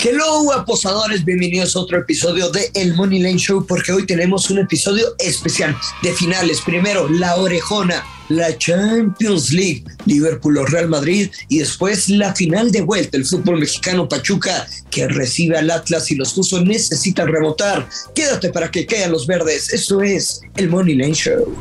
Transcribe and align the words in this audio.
Hello, 0.00 0.52
aposadores, 0.52 1.24
bienvenidos 1.24 1.74
a 1.74 1.80
otro 1.80 1.98
episodio 1.98 2.50
de 2.50 2.70
El 2.74 2.94
Money 2.94 3.18
Lane 3.18 3.36
Show, 3.36 3.66
porque 3.66 3.90
hoy 3.90 4.06
tenemos 4.06 4.48
un 4.48 4.58
episodio 4.58 5.16
especial 5.18 5.76
de 6.04 6.12
finales. 6.12 6.60
Primero, 6.64 7.08
la 7.08 7.34
orejona, 7.34 8.06
la 8.28 8.56
Champions 8.56 9.50
League, 9.50 9.82
Liverpool 10.06 10.58
o 10.58 10.66
Real 10.66 10.88
Madrid, 10.88 11.32
y 11.48 11.58
después 11.58 12.08
la 12.08 12.32
final 12.32 12.70
de 12.70 12.82
vuelta, 12.82 13.16
el 13.16 13.26
fútbol 13.26 13.58
mexicano 13.58 14.08
Pachuca, 14.08 14.68
que 14.88 15.08
recibe 15.08 15.58
al 15.58 15.68
Atlas 15.68 16.08
y 16.12 16.14
los 16.14 16.32
Tuzos 16.32 16.62
necesitan 16.62 17.26
remontar. 17.26 17.88
Quédate 18.14 18.50
para 18.50 18.70
que 18.70 18.86
caigan 18.86 19.10
los 19.10 19.26
verdes. 19.26 19.72
Esto 19.72 20.00
es 20.00 20.42
El 20.54 20.68
Money 20.68 20.94
Lane 20.94 21.14
Show. 21.14 21.56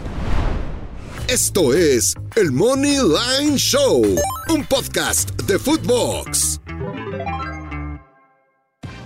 Esto 1.28 1.74
es 1.74 2.14
El 2.36 2.52
Money 2.52 2.98
Line 2.98 3.58
Show, 3.58 4.04
un 4.50 4.64
podcast 4.68 5.32
de 5.48 5.58
Footbox. 5.58 6.60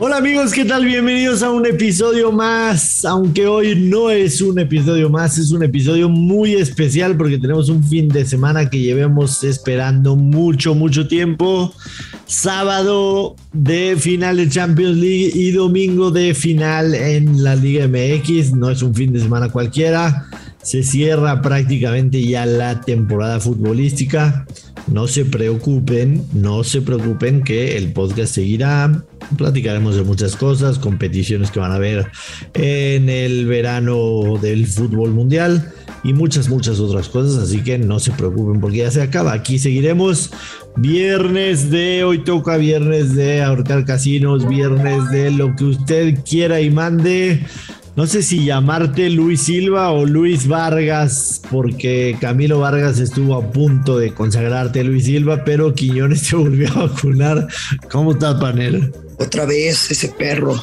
Hola 0.04 0.18
amigos, 0.18 0.52
¿qué 0.52 0.66
tal? 0.66 0.84
Bienvenidos 0.86 1.44
a 1.44 1.52
un 1.52 1.64
episodio 1.68 2.32
más, 2.32 3.06
aunque 3.06 3.46
hoy 3.46 3.76
no 3.76 4.10
es 4.10 4.42
un 4.42 4.58
episodio 4.58 5.12
más, 5.12 5.38
es 5.38 5.52
un 5.52 5.62
episodio 5.62 6.10
muy 6.10 6.56
especial 6.56 7.16
porque 7.16 7.38
tenemos 7.38 7.70
un 7.70 7.84
fin 7.84 8.08
de 8.08 8.26
semana 8.26 8.68
que 8.68 8.80
llevemos 8.80 9.44
esperando 9.44 10.16
mucho, 10.16 10.74
mucho 10.74 11.08
tiempo. 11.08 11.72
Sábado 12.26 13.36
de 13.54 13.96
final 13.96 14.38
de 14.38 14.50
Champions 14.50 14.98
League 14.98 15.34
y 15.36 15.52
domingo 15.52 16.10
de 16.10 16.34
final 16.34 16.96
en 16.96 17.44
la 17.44 17.56
Liga 17.56 17.88
MX, 17.88 18.54
no 18.54 18.72
es 18.72 18.82
un 18.82 18.96
fin 18.96 19.14
de 19.14 19.20
semana 19.20 19.50
cualquiera, 19.50 20.26
se 20.64 20.82
cierra 20.82 21.44
prácticamente 21.44 22.26
ya 22.26 22.48
la 22.48 22.82
temporada 22.82 23.40
futbolística. 23.40 24.48
No 24.88 25.08
se 25.08 25.26
preocupen, 25.26 26.26
no 26.34 26.64
se 26.64 26.82
preocupen 26.82 27.44
que 27.44 27.78
el 27.78 27.94
podcast 27.94 28.36
seguirá. 28.36 29.04
Platicaremos 29.38 29.96
de 29.96 30.04
muchas 30.04 30.36
cosas, 30.36 30.80
competiciones 30.80 31.52
que 31.52 31.60
van 31.60 31.72
a 31.72 31.76
haber 31.76 32.12
en 32.54 33.08
el 33.10 33.46
verano 33.46 34.38
del 34.42 34.68
fútbol 34.68 35.12
mundial 35.12 35.72
y 36.04 36.14
muchas, 36.14 36.50
muchas 36.50 36.80
otras 36.80 37.08
cosas. 37.10 37.42
Así 37.42 37.64
que 37.64 37.78
no 37.78 38.00
se 38.00 38.12
preocupen 38.12 38.60
porque 38.60 38.78
ya 38.78 38.92
se 38.92 39.02
acaba. 39.02 39.34
Aquí 39.34 39.60
seguiremos. 39.60 40.32
Viernes 40.78 41.70
de 41.70 42.04
hoy 42.04 42.24
toca 42.24 42.58
viernes 42.58 43.14
de 43.14 43.44
ahorcar 43.44 43.86
casinos, 43.86 44.48
viernes 44.48 45.10
de 45.12 45.30
lo 45.32 45.56
que 45.56 45.66
usted 45.66 46.20
quiera 46.24 46.62
y 46.62 46.72
mande. 46.72 47.46
No 47.96 48.08
sé 48.08 48.24
si 48.24 48.46
llamarte 48.46 49.10
Luis 49.10 49.42
Silva 49.42 49.92
o 49.92 50.06
Luis 50.06 50.48
Vargas, 50.48 51.42
porque 51.52 52.16
Camilo 52.22 52.60
Vargas 52.60 53.00
estuvo 53.00 53.36
a 53.36 53.52
punto 53.52 53.98
de 53.98 54.14
consagrarte 54.14 54.84
Luis 54.84 55.06
Silva, 55.06 55.44
pero 55.44 55.74
Quiñones 55.74 56.24
te 56.30 56.38
volvió 56.38 56.70
a 56.70 56.88
vacunar. 56.88 57.48
¿Cómo 57.92 58.14
estás, 58.14 58.40
Panel? 58.40 58.94
Otra 59.20 59.46
vez 59.46 59.92
ese 59.92 60.08
perro. 60.08 60.56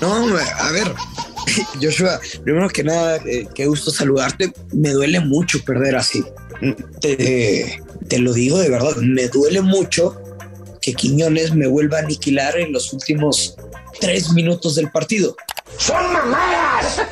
No, 0.00 0.14
a 0.14 0.72
ver, 0.72 0.92
Joshua, 1.82 2.20
primero 2.44 2.68
que 2.68 2.84
nada, 2.84 3.16
eh, 3.26 3.48
qué 3.52 3.66
gusto 3.66 3.90
saludarte. 3.90 4.52
Me 4.72 4.90
duele 4.90 5.18
mucho 5.18 5.64
perder 5.64 5.96
así. 5.96 6.24
Te, 7.00 7.82
te 8.08 8.18
lo 8.18 8.32
digo 8.32 8.58
de 8.58 8.70
verdad, 8.70 8.96
me 8.96 9.28
duele 9.28 9.60
mucho 9.60 10.16
que 10.80 10.94
Quiñones 10.94 11.52
me 11.52 11.66
vuelva 11.66 11.98
a 11.98 12.02
aniquilar 12.02 12.56
en 12.56 12.72
los 12.72 12.92
últimos 12.92 13.56
tres 14.00 14.32
minutos 14.32 14.76
del 14.76 14.90
partido. 14.92 15.36
¡Son 15.78 16.12
mamadas! 16.12 17.02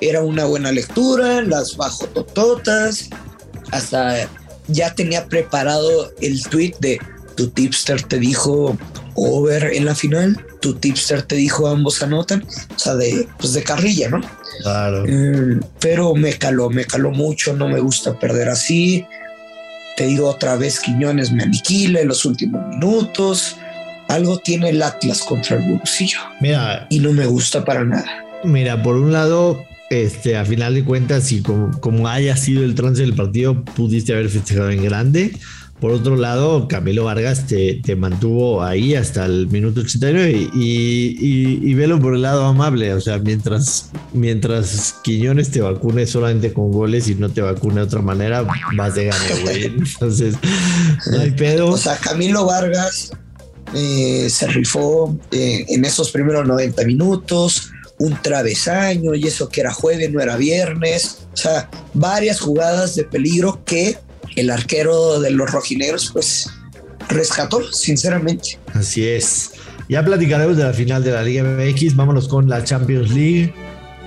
Era 0.00 0.22
una 0.22 0.44
buena 0.44 0.72
lectura, 0.72 1.42
las 1.42 1.76
bajo 1.76 2.06
tototas, 2.06 3.08
hasta 3.72 4.28
ya 4.68 4.94
tenía 4.94 5.26
preparado 5.26 6.12
el 6.20 6.42
tweet 6.44 6.74
de 6.80 7.00
tu 7.36 7.48
tipster 7.48 8.02
te 8.02 8.18
dijo 8.18 8.76
over 9.14 9.72
en 9.72 9.84
la 9.84 9.94
final, 9.94 10.44
tu 10.60 10.74
tipster 10.74 11.22
te 11.22 11.36
dijo 11.36 11.68
ambos 11.68 12.02
anotan, 12.02 12.44
o 12.74 12.78
sea, 12.78 12.94
de, 12.94 13.28
pues 13.38 13.52
de 13.52 13.62
carrilla, 13.62 14.08
¿no? 14.08 14.20
Claro. 14.62 15.04
Mm, 15.06 15.60
pero 15.80 16.14
me 16.14 16.34
caló, 16.34 16.70
me 16.70 16.84
caló 16.84 17.10
mucho, 17.10 17.54
no 17.54 17.68
me 17.68 17.80
gusta 17.80 18.18
perder 18.18 18.48
así. 18.48 19.06
Te 19.96 20.06
digo 20.06 20.28
otra 20.28 20.56
vez, 20.56 20.80
Quiñones 20.80 21.32
me 21.32 21.42
aniquila 21.42 22.00
en 22.00 22.08
los 22.08 22.24
últimos 22.24 22.66
minutos 22.68 23.56
algo 24.08 24.38
tiene 24.38 24.70
el 24.70 24.82
Atlas 24.82 25.22
contra 25.22 25.56
el 25.56 25.70
bolsillo. 25.70 26.18
Mira. 26.40 26.86
Y 26.90 27.00
no 27.00 27.12
me 27.12 27.26
gusta 27.26 27.64
para 27.64 27.84
nada. 27.84 28.24
Mira, 28.44 28.82
por 28.82 28.96
un 28.96 29.12
lado, 29.12 29.64
este, 29.90 30.36
a 30.36 30.44
final 30.44 30.74
de 30.74 30.84
cuentas, 30.84 31.30
y 31.32 31.42
como, 31.42 31.78
como 31.80 32.08
haya 32.08 32.36
sido 32.36 32.64
el 32.64 32.74
trance 32.74 33.02
del 33.02 33.14
partido, 33.14 33.64
pudiste 33.64 34.12
haber 34.12 34.28
festejado 34.28 34.70
en 34.70 34.82
grande. 34.82 35.32
Por 35.80 35.92
otro 35.92 36.16
lado, 36.16 36.66
Camilo 36.66 37.04
Vargas 37.04 37.46
te, 37.46 37.80
te 37.84 37.94
mantuvo 37.94 38.64
ahí 38.64 38.96
hasta 38.96 39.26
el 39.26 39.46
minuto 39.46 39.80
89 39.82 40.50
y, 40.52 40.58
y, 40.58 41.60
y, 41.62 41.74
velo 41.74 42.00
por 42.00 42.14
el 42.14 42.22
lado 42.22 42.46
amable. 42.46 42.92
O 42.94 43.00
sea, 43.00 43.18
mientras, 43.18 43.92
mientras 44.12 44.96
Quiñones 45.04 45.52
te 45.52 45.60
vacune 45.60 46.04
solamente 46.06 46.52
con 46.52 46.72
goles 46.72 47.08
y 47.08 47.14
no 47.14 47.28
te 47.28 47.42
vacune 47.42 47.76
de 47.76 47.82
otra 47.82 48.02
manera, 48.02 48.44
vas 48.76 48.94
de 48.96 49.04
gane, 49.04 49.42
güey. 49.42 49.64
Entonces, 49.66 50.34
no 51.12 51.20
hay 51.20 51.30
pedo. 51.30 51.68
O 51.68 51.76
sea, 51.76 51.96
Camilo 51.96 52.44
Vargas 52.44 53.12
eh, 53.74 54.28
se 54.30 54.46
rifó 54.46 55.16
eh, 55.30 55.64
en 55.68 55.84
esos 55.84 56.10
primeros 56.10 56.46
90 56.46 56.84
minutos, 56.84 57.70
un 57.98 58.20
travesaño 58.22 59.14
y 59.14 59.26
eso 59.26 59.48
que 59.48 59.60
era 59.60 59.72
jueves, 59.72 60.10
no 60.12 60.20
era 60.20 60.36
viernes, 60.36 61.26
o 61.32 61.36
sea, 61.36 61.68
varias 61.94 62.40
jugadas 62.40 62.94
de 62.94 63.04
peligro 63.04 63.62
que 63.64 63.98
el 64.36 64.50
arquero 64.50 65.20
de 65.20 65.30
los 65.30 65.50
rojinegros 65.50 66.10
pues 66.12 66.48
rescató, 67.08 67.72
sinceramente. 67.72 68.58
Así 68.74 69.06
es. 69.06 69.52
Ya 69.88 70.04
platicaremos 70.04 70.56
de 70.56 70.64
la 70.64 70.72
final 70.72 71.02
de 71.02 71.12
la 71.12 71.22
Liga 71.22 71.42
MX, 71.42 71.96
vámonos 71.96 72.28
con 72.28 72.48
la 72.48 72.62
Champions 72.62 73.10
League. 73.10 73.54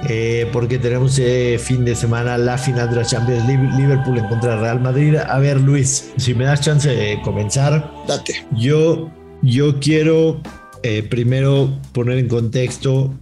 Eh, 0.09 0.49
porque 0.51 0.79
tenemos 0.79 1.19
eh, 1.19 1.59
fin 1.63 1.85
de 1.85 1.95
semana 1.95 2.35
la 2.35 2.57
final 2.57 2.89
de 2.89 2.95
la 2.95 3.05
Champions 3.05 3.45
League, 3.45 3.69
Liverpool 3.77 4.17
en 4.17 4.27
contra 4.27 4.55
de 4.55 4.61
Real 4.61 4.79
Madrid. 4.79 5.15
A 5.15 5.37
ver, 5.37 5.61
Luis, 5.61 6.11
si 6.17 6.33
me 6.33 6.45
das 6.45 6.61
chance 6.61 6.89
de 6.89 7.21
comenzar. 7.21 7.91
Date. 8.07 8.43
Yo 8.51 9.11
yo 9.41 9.79
quiero 9.79 10.41
eh, 10.83 11.03
primero 11.03 11.79
poner 11.93 12.17
en 12.17 12.27
contexto 12.27 13.13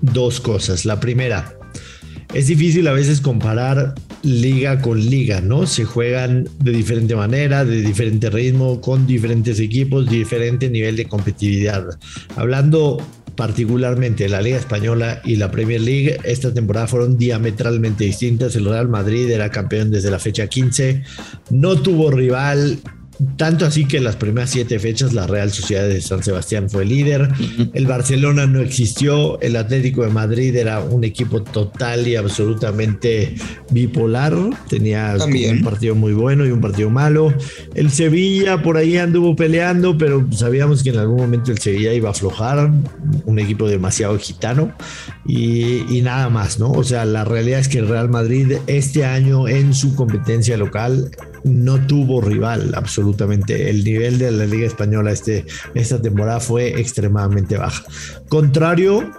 dos 0.00 0.40
cosas. 0.40 0.84
La 0.84 1.00
primera, 1.00 1.56
es 2.34 2.46
difícil 2.46 2.86
a 2.86 2.92
veces 2.92 3.20
comparar 3.20 3.94
liga 4.22 4.80
con 4.80 5.00
liga, 5.04 5.40
¿no? 5.40 5.66
Se 5.66 5.84
juegan 5.84 6.48
de 6.58 6.72
diferente 6.72 7.16
manera, 7.16 7.64
de 7.64 7.82
diferente 7.82 8.30
ritmo, 8.30 8.80
con 8.80 9.06
diferentes 9.06 9.58
equipos, 9.58 10.08
diferente 10.08 10.70
nivel 10.70 10.96
de 10.96 11.06
competitividad. 11.06 11.86
Hablando 12.36 12.98
particularmente 13.34 14.28
la 14.28 14.42
Liga 14.42 14.58
Española 14.58 15.22
y 15.24 15.36
la 15.36 15.50
Premier 15.50 15.80
League, 15.80 16.18
esta 16.24 16.52
temporada 16.52 16.86
fueron 16.86 17.16
diametralmente 17.16 18.04
distintas. 18.04 18.54
El 18.54 18.66
Real 18.66 18.88
Madrid 18.88 19.30
era 19.30 19.50
campeón 19.50 19.90
desde 19.90 20.10
la 20.10 20.18
fecha 20.18 20.46
15, 20.46 21.02
no 21.50 21.76
tuvo 21.80 22.10
rival 22.10 22.78
tanto 23.36 23.66
así 23.66 23.84
que 23.84 23.98
en 23.98 24.04
las 24.04 24.16
primeras 24.16 24.50
siete 24.50 24.78
fechas 24.78 25.12
la 25.12 25.26
Real 25.26 25.50
Sociedad 25.50 25.86
de 25.86 26.00
San 26.00 26.22
Sebastián 26.22 26.70
fue 26.70 26.84
líder, 26.84 27.28
el 27.74 27.86
Barcelona 27.86 28.46
no 28.46 28.60
existió, 28.60 29.40
el 29.40 29.56
Atlético 29.56 30.02
de 30.02 30.10
Madrid 30.10 30.56
era 30.56 30.80
un 30.80 31.04
equipo 31.04 31.42
total 31.42 32.08
y 32.08 32.16
absolutamente 32.16 33.34
bipolar, 33.70 34.34
tenía 34.68 35.16
un 35.18 35.62
partido 35.62 35.94
muy 35.94 36.12
bueno 36.12 36.46
y 36.46 36.50
un 36.50 36.60
partido 36.60 36.90
malo, 36.90 37.34
el 37.74 37.90
Sevilla 37.90 38.62
por 38.62 38.76
ahí 38.76 38.96
anduvo 38.96 39.36
peleando, 39.36 39.98
pero 39.98 40.26
sabíamos 40.32 40.82
que 40.82 40.90
en 40.90 40.98
algún 40.98 41.18
momento 41.18 41.52
el 41.52 41.58
Sevilla 41.58 41.92
iba 41.92 42.08
a 42.08 42.12
aflojar, 42.12 42.70
un 43.24 43.38
equipo 43.38 43.68
demasiado 43.68 44.18
gitano 44.18 44.72
y, 45.26 45.84
y 45.94 46.02
nada 46.02 46.28
más, 46.30 46.58
¿no? 46.58 46.70
O 46.72 46.84
sea, 46.84 47.04
la 47.04 47.24
realidad 47.24 47.60
es 47.60 47.68
que 47.68 47.78
el 47.78 47.88
Real 47.88 48.08
Madrid 48.08 48.52
este 48.66 49.04
año 49.04 49.48
en 49.48 49.74
su 49.74 49.94
competencia 49.94 50.56
local 50.56 51.10
no 51.44 51.86
tuvo 51.86 52.20
rival 52.20 52.72
absolutamente. 52.74 53.09
El 53.66 53.84
nivel 53.84 54.18
de 54.18 54.30
la 54.30 54.46
Liga 54.46 54.66
Española 54.66 55.12
este, 55.12 55.44
esta 55.74 56.00
temporada 56.00 56.40
fue 56.40 56.80
extremadamente 56.80 57.56
baja. 57.56 57.84
Contrario, 58.28 59.10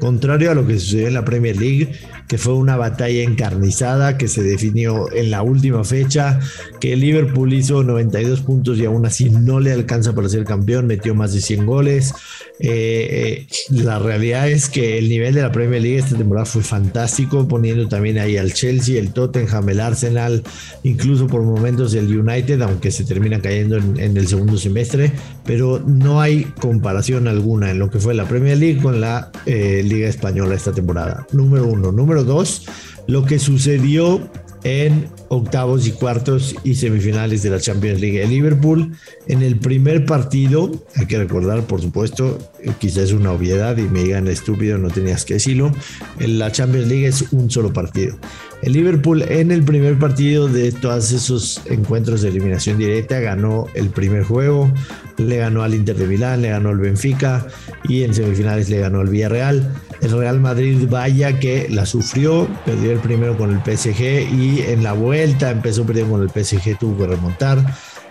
contrario 0.00 0.50
a 0.50 0.54
lo 0.54 0.66
que 0.66 0.78
sucedió 0.78 1.08
en 1.08 1.14
la 1.14 1.24
Premier 1.24 1.56
League, 1.56 1.92
que 2.28 2.38
fue 2.38 2.54
una 2.54 2.76
batalla 2.76 3.22
encarnizada 3.22 4.18
que 4.18 4.28
se 4.28 4.42
definió 4.42 5.10
en 5.12 5.30
la 5.30 5.42
última 5.42 5.82
fecha, 5.82 6.38
que 6.78 6.94
Liverpool 6.94 7.52
hizo 7.54 7.82
92 7.82 8.42
puntos 8.42 8.78
y 8.78 8.84
aún 8.84 9.06
así 9.06 9.30
no 9.30 9.60
le 9.60 9.72
alcanza 9.72 10.14
para 10.14 10.28
ser 10.28 10.44
campeón, 10.44 10.86
metió 10.86 11.14
más 11.14 11.32
de 11.32 11.40
100 11.40 11.66
goles. 11.66 12.12
Eh, 12.60 13.46
eh, 13.46 13.46
la 13.70 13.98
realidad 13.98 14.48
es 14.48 14.68
que 14.68 14.98
el 14.98 15.08
nivel 15.08 15.34
de 15.34 15.42
la 15.42 15.52
Premier 15.52 15.80
League 15.80 15.98
esta 15.98 16.16
temporada 16.16 16.44
fue 16.44 16.62
fantástico, 16.62 17.48
poniendo 17.48 17.88
también 17.88 18.18
ahí 18.18 18.36
al 18.36 18.52
Chelsea, 18.52 18.98
el 18.98 19.12
Tottenham, 19.12 19.68
el 19.68 19.80
Arsenal, 19.80 20.42
incluso 20.82 21.28
por 21.28 21.42
momentos 21.42 21.94
el 21.94 22.18
United, 22.18 22.60
aunque 22.60 22.90
se 22.90 23.04
termina 23.04 23.40
cayendo 23.40 23.76
en, 23.76 24.16
el 24.16 24.26
segundo 24.26 24.58
semestre, 24.58 25.12
pero 25.44 25.80
no 25.86 26.20
hay 26.20 26.44
comparación 26.60 27.28
alguna 27.28 27.70
en 27.70 27.78
lo 27.78 27.90
que 27.90 28.00
fue 28.00 28.14
la 28.14 28.26
Premier 28.26 28.58
League 28.58 28.82
con 28.82 29.00
la 29.00 29.30
eh, 29.46 29.82
Liga 29.84 30.08
Española 30.08 30.54
esta 30.54 30.72
temporada. 30.72 31.26
Número 31.32 31.66
uno. 31.66 31.92
Número 31.92 32.17
dos, 32.24 32.66
lo 33.06 33.24
que 33.24 33.38
sucedió 33.38 34.30
en 34.64 35.08
octavos 35.28 35.86
y 35.86 35.92
cuartos 35.92 36.54
y 36.64 36.74
semifinales 36.74 37.42
de 37.42 37.50
la 37.50 37.60
Champions 37.60 38.00
League. 38.00 38.22
El 38.22 38.30
Liverpool 38.30 38.92
en 39.26 39.42
el 39.42 39.56
primer 39.56 40.06
partido, 40.06 40.70
hay 40.96 41.06
que 41.06 41.18
recordar, 41.18 41.62
por 41.66 41.80
supuesto, 41.80 42.38
eh, 42.62 42.72
quizás 42.78 43.04
es 43.04 43.12
una 43.12 43.32
obviedad 43.32 43.76
y 43.76 43.82
me 43.82 44.02
digan 44.02 44.28
estúpido, 44.28 44.78
no 44.78 44.88
tenías 44.88 45.24
que 45.24 45.34
decirlo, 45.34 45.72
en 46.18 46.38
la 46.38 46.50
Champions 46.50 46.88
League 46.88 47.06
es 47.06 47.32
un 47.32 47.50
solo 47.50 47.72
partido. 47.72 48.16
El 48.62 48.72
Liverpool 48.72 49.22
en 49.22 49.52
el 49.52 49.62
primer 49.62 49.98
partido 49.98 50.48
de 50.48 50.72
todos 50.72 51.12
esos 51.12 51.62
encuentros 51.66 52.22
de 52.22 52.28
eliminación 52.30 52.76
directa 52.76 53.20
ganó 53.20 53.66
el 53.74 53.90
primer 53.90 54.24
juego, 54.24 54.72
le 55.16 55.36
ganó 55.36 55.62
al 55.62 55.74
Inter 55.74 55.96
de 55.96 56.06
Milán, 56.06 56.42
le 56.42 56.50
ganó 56.50 56.70
al 56.70 56.78
Benfica 56.78 57.46
y 57.84 58.02
en 58.02 58.14
semifinales 58.14 58.68
le 58.68 58.80
ganó 58.80 59.00
al 59.00 59.08
Villarreal. 59.08 59.72
El 60.00 60.12
Real 60.12 60.40
Madrid 60.40 60.86
vaya 60.88 61.38
que 61.38 61.68
la 61.70 61.86
sufrió, 61.86 62.48
perdió 62.64 62.92
el 62.92 62.98
primero 62.98 63.36
con 63.36 63.50
el 63.50 63.58
PSG 63.58 64.32
y 64.32 64.62
en 64.68 64.82
la 64.82 64.92
vuelta 65.18 65.50
empezó 65.50 65.84
perdiendo 65.84 66.12
con 66.12 66.22
el 66.22 66.30
PSG, 66.30 66.78
tuvo 66.78 66.98
que 66.98 67.06
remontar. 67.06 67.64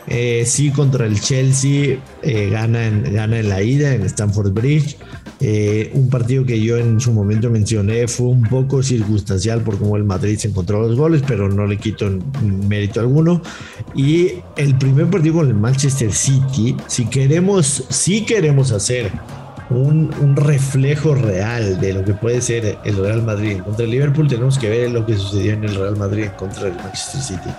Eh, 0.10 0.44
sí, 0.46 0.72
contra 0.72 1.06
el 1.06 1.20
Chelsea 1.20 2.00
eh, 2.22 2.50
gana, 2.50 2.88
en, 2.88 3.14
gana 3.14 3.40
en 3.40 3.50
la 3.50 3.62
ida 3.62 3.94
en 3.94 4.04
Stamford 4.04 4.54
Bridge. 4.54 4.98
Eh, 5.40 5.92
un 5.94 6.10
partido 6.10 6.46
que 6.46 6.60
yo 6.60 6.78
en 6.78 7.00
su 7.00 7.12
momento 7.12 7.50
mencioné 7.50 8.08
fue 8.08 8.28
un 8.28 8.44
poco 8.44 8.82
circunstancial 8.82 9.62
por 9.62 9.78
cómo 9.78 9.98
el 9.98 10.04
Madrid 10.04 10.38
se 10.38 10.48
encontró 10.48 10.82
los 10.82 10.98
goles, 10.98 11.24
pero 11.28 11.50
no 11.50 11.68
le 11.68 11.78
quito 11.78 12.10
mérito 12.42 13.00
alguno. 13.02 13.42
Y 13.96 14.32
el 14.56 14.78
primer 14.78 15.10
partido 15.10 15.36
con 15.36 15.48
el 15.48 15.54
Manchester 15.54 16.12
City, 16.14 16.76
si 16.88 17.06
queremos, 17.06 17.86
si 17.90 18.26
queremos 18.26 18.72
hacer 18.72 19.12
un, 19.70 20.36
reflejo 20.36 21.16
real 21.16 21.80
de 21.80 21.94
lo 21.94 22.04
que 22.04 22.14
puede 22.14 22.42
ser 22.42 22.78
el 22.84 22.98
Real 22.98 23.24
Madrid 23.24 23.60
contra 23.60 23.86
el 23.86 23.92
Liverpool, 23.92 24.28
tenemos 24.28 24.58
que 24.58 24.70
ver 24.70 24.92
lo 24.92 25.06
que 25.06 25.16
sucedió 25.18 25.54
en 25.54 25.64
el 25.64 25.76
Real 25.76 25.98
Madrid 25.98 26.28
contra 26.38 26.68
el 26.68 26.76
Manchester 26.76 27.22
City. 27.22 27.50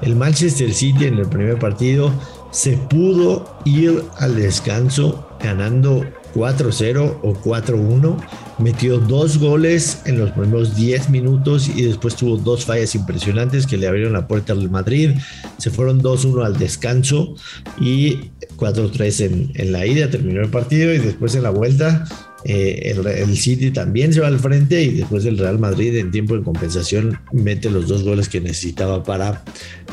El 0.00 0.16
Manchester 0.16 0.72
City 0.72 1.06
en 1.06 1.18
el 1.18 1.28
primer 1.28 1.58
partido 1.58 2.12
se 2.50 2.76
pudo 2.76 3.56
ir 3.64 4.04
al 4.18 4.36
descanso 4.36 5.26
ganando 5.40 6.04
4-0 6.34 7.18
o 7.22 7.34
4-1. 7.34 8.16
Metió 8.62 8.98
dos 8.98 9.38
goles 9.38 10.02
en 10.04 10.20
los 10.20 10.30
primeros 10.30 10.76
10 10.76 11.10
minutos 11.10 11.68
y 11.68 11.82
después 11.82 12.14
tuvo 12.14 12.36
dos 12.36 12.64
fallas 12.64 12.94
impresionantes 12.94 13.66
que 13.66 13.76
le 13.76 13.88
abrieron 13.88 14.12
la 14.12 14.28
puerta 14.28 14.52
al 14.52 14.70
Madrid. 14.70 15.10
Se 15.58 15.70
fueron 15.70 16.00
2-1 16.00 16.44
al 16.44 16.56
descanso 16.56 17.34
y 17.80 18.30
4-3 18.56 19.52
en, 19.54 19.72
la 19.72 19.84
ida. 19.84 20.08
Terminó 20.10 20.42
el 20.42 20.50
partido 20.50 20.94
y 20.94 20.98
después 20.98 21.34
en 21.34 21.42
la 21.42 21.50
vuelta 21.50 22.04
eh, 22.44 22.94
el, 22.94 23.36
City 23.36 23.72
también 23.72 24.12
se 24.12 24.20
va 24.20 24.28
al 24.28 24.38
frente 24.38 24.80
y 24.80 24.94
después 24.94 25.24
el 25.24 25.38
Real 25.38 25.58
Madrid 25.58 25.96
en 25.96 26.12
tiempo 26.12 26.36
de 26.36 26.44
compensación 26.44 27.18
mete 27.32 27.68
los 27.68 27.88
dos 27.88 28.04
goles 28.04 28.28
que 28.28 28.40
necesitaba 28.40 29.02
para, 29.02 29.42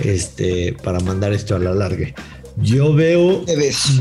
este, 0.04 0.76
para 0.84 1.00
mandar 1.00 1.34
esto 1.34 1.56
a 1.56 1.60
la 1.60 1.74
larga. 1.74 2.14
Yo 2.62 2.94
veo 2.94 3.46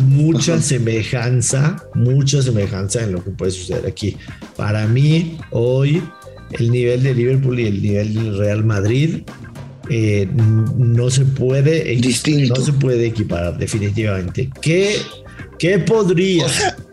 mucha 0.02 0.60
semejanza, 0.60 1.76
mucha 1.94 2.42
semejanza 2.42 3.02
en 3.02 3.12
lo 3.12 3.22
que 3.22 3.30
puede 3.30 3.52
suceder 3.52 3.86
aquí. 3.86 4.16
Para 4.56 4.86
mí, 4.86 5.38
hoy, 5.50 6.02
el 6.58 6.70
nivel 6.70 7.02
de 7.02 7.14
Liverpool 7.14 7.60
y 7.60 7.66
el 7.66 7.82
nivel 7.82 8.14
del 8.14 8.38
Real 8.38 8.64
Madrid 8.64 9.22
eh, 9.90 10.28
no 10.34 11.10
se 11.10 11.24
puede 11.24 11.84
Distinto. 11.96 12.54
no 12.56 12.64
se 12.64 12.72
puede 12.72 13.06
equiparar 13.06 13.58
definitivamente. 13.58 14.50
¿Qué, 14.60 14.96
qué 15.58 15.78
podría? 15.78 16.46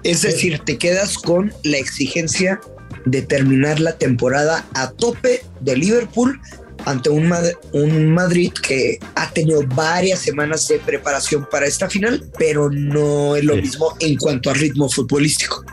es 0.04 0.22
decir, 0.22 0.60
te 0.60 0.78
quedas 0.78 1.18
con 1.18 1.52
la 1.64 1.78
exigencia 1.78 2.60
de 3.06 3.22
terminar 3.22 3.80
la 3.80 3.98
temporada 3.98 4.66
a 4.74 4.92
tope 4.92 5.42
de 5.62 5.78
Liverpool 5.78 6.40
ante 6.86 7.10
un, 7.10 7.32
un 7.74 8.14
Madrid 8.14 8.52
que 8.52 9.00
ha 9.16 9.30
tenido 9.32 9.62
varias 9.76 10.20
semanas 10.20 10.68
de 10.68 10.80
preparación 10.80 11.48
para 11.52 11.66
esta 11.66 11.90
final, 11.90 12.24
pero 12.38 12.70
no 12.70 13.36
es 13.36 13.44
lo 13.44 13.56
mismo 13.56 13.96
en 14.00 14.16
cuanto 14.16 14.50
a 14.50 14.54
ritmo 14.54 14.90
futbolístico. 14.90 15.64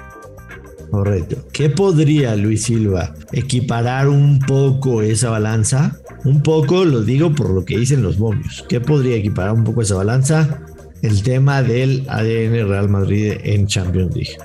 Correcto. 0.91 1.37
¿Qué 1.53 1.71
podría 1.71 2.37
Luis 2.37 2.65
Silva 2.65 3.15
equiparar 3.33 4.09
un 4.09 4.39
poco 4.41 5.01
esa 5.01 5.31
balanza? 5.31 5.99
Un 6.25 6.43
poco, 6.43 6.85
lo 6.85 7.03
digo 7.03 7.35
por 7.35 7.49
lo 7.49 7.65
que 7.65 7.79
dicen 7.79 8.03
los 8.03 8.19
momios. 8.19 8.63
¿Qué 8.69 8.79
podría 8.79 9.17
equiparar 9.17 9.55
un 9.55 9.65
poco 9.65 9.81
esa 9.81 9.95
balanza? 9.95 10.61
El 11.01 11.23
tema 11.23 11.63
del 11.63 12.05
ADN 12.09 12.69
Real 12.69 12.91
Madrid 12.91 13.33
en 13.43 13.67
Champions 13.67 14.15
League. 14.15 14.37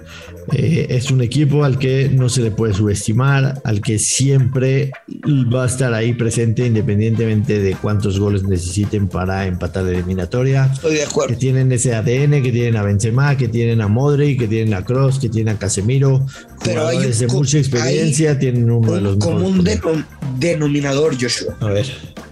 Eh, 0.53 0.87
es 0.89 1.11
un 1.11 1.21
equipo 1.21 1.63
al 1.63 1.77
que 1.77 2.09
no 2.09 2.29
se 2.29 2.41
le 2.41 2.51
puede 2.51 2.73
subestimar, 2.73 3.61
al 3.63 3.81
que 3.81 3.99
siempre 3.99 4.91
va 5.53 5.63
a 5.63 5.67
estar 5.67 5.93
ahí 5.93 6.13
presente 6.13 6.65
independientemente 6.65 7.59
de 7.59 7.75
cuántos 7.75 8.19
goles 8.19 8.43
necesiten 8.43 9.07
para 9.07 9.45
empatar 9.45 9.83
la 9.83 9.91
eliminatoria. 9.91 10.69
Estoy 10.73 10.95
de 10.95 11.03
acuerdo. 11.03 11.33
Que 11.33 11.39
tienen 11.39 11.71
ese 11.71 11.95
ADN, 11.95 12.41
que 12.41 12.51
tienen 12.51 12.77
a 12.77 12.83
Benzema, 12.83 13.35
que 13.35 13.47
tienen 13.49 13.81
a 13.81 13.87
Modric, 13.87 14.39
que 14.39 14.47
tienen 14.47 14.73
a 14.73 14.85
Kroos, 14.85 15.19
que 15.19 15.29
tienen 15.29 15.55
a 15.55 15.59
Casemiro. 15.59 16.25
Pero 16.63 16.87
hay 16.87 16.99
de 16.99 17.27
mucha 17.27 17.57
experiencia, 17.57 18.39
tienen 18.39 18.71
uno 18.71 18.93
de 18.93 19.01
los 19.01 19.17
Como 19.17 19.47
un 19.47 19.67
denominador, 20.39 21.15
Joshua. 21.19 21.57
A 21.59 21.67
ver. 21.67 21.87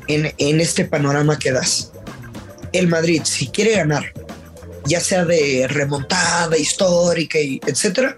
En, 0.07 0.31
en 0.37 0.61
este 0.61 0.85
panorama 0.85 1.37
que 1.37 1.51
das. 1.51 1.91
El 2.71 2.87
Madrid, 2.87 3.21
si 3.23 3.47
quiere 3.47 3.71
ganar 3.71 4.13
ya 4.85 4.99
sea 4.99 5.25
de 5.25 5.67
remontada 5.67 6.57
histórica, 6.57 7.39
y 7.39 7.59
etcétera, 7.65 8.15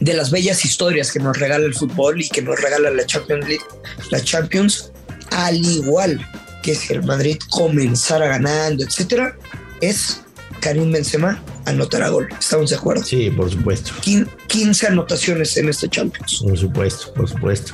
de 0.00 0.14
las 0.14 0.30
bellas 0.30 0.64
historias 0.64 1.12
que 1.12 1.18
nos 1.18 1.38
regala 1.38 1.64
el 1.64 1.74
fútbol 1.74 2.20
y 2.20 2.28
que 2.28 2.42
nos 2.42 2.60
regala 2.60 2.90
la 2.90 3.06
Champions 3.06 3.46
League, 3.48 3.64
la 4.10 4.22
Champions, 4.22 4.92
al 5.30 5.56
igual 5.56 6.26
que 6.62 6.74
si 6.74 6.92
el 6.92 7.02
Madrid 7.02 7.38
comenzara 7.50 8.26
ganando, 8.28 8.84
etcétera, 8.84 9.36
es 9.80 10.20
Karim 10.60 10.92
Benzema 10.92 11.42
anotará 11.64 12.08
gol. 12.08 12.28
¿Estamos 12.38 12.70
de 12.70 12.76
acuerdo? 12.76 13.04
Sí, 13.04 13.30
por 13.30 13.50
supuesto. 13.50 13.92
15 14.02 14.86
anotaciones 14.86 15.56
en 15.56 15.68
este 15.68 15.88
Champions. 15.88 16.40
Por 16.42 16.58
supuesto, 16.58 17.14
por 17.14 17.28
supuesto. 17.28 17.72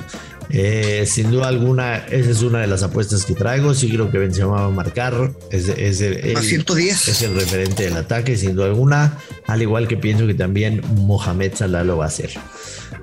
Eh, 0.49 1.05
sin 1.05 1.31
duda 1.31 1.47
alguna, 1.47 1.97
esa 1.97 2.31
es 2.31 2.41
una 2.41 2.59
de 2.59 2.67
las 2.67 2.83
apuestas 2.83 3.25
que 3.25 3.33
traigo. 3.33 3.73
Sí 3.73 3.89
creo 3.89 4.09
que 4.09 4.17
Benzema 4.17 4.61
va 4.61 4.65
a 4.65 4.69
marcar. 4.69 5.31
Es, 5.51 5.67
es, 5.69 6.01
el, 6.01 6.37
110. 6.37 7.07
es 7.07 7.21
el 7.21 7.35
referente 7.35 7.83
del 7.83 7.97
ataque, 7.97 8.37
sin 8.37 8.55
duda 8.55 8.67
alguna. 8.67 9.17
Al 9.45 9.61
igual 9.61 9.87
que 9.87 9.97
pienso 9.97 10.27
que 10.27 10.33
también 10.33 10.81
Mohamed 10.95 11.53
Salah 11.55 11.83
lo 11.83 11.97
va 11.97 12.05
a 12.05 12.07
hacer. 12.07 12.31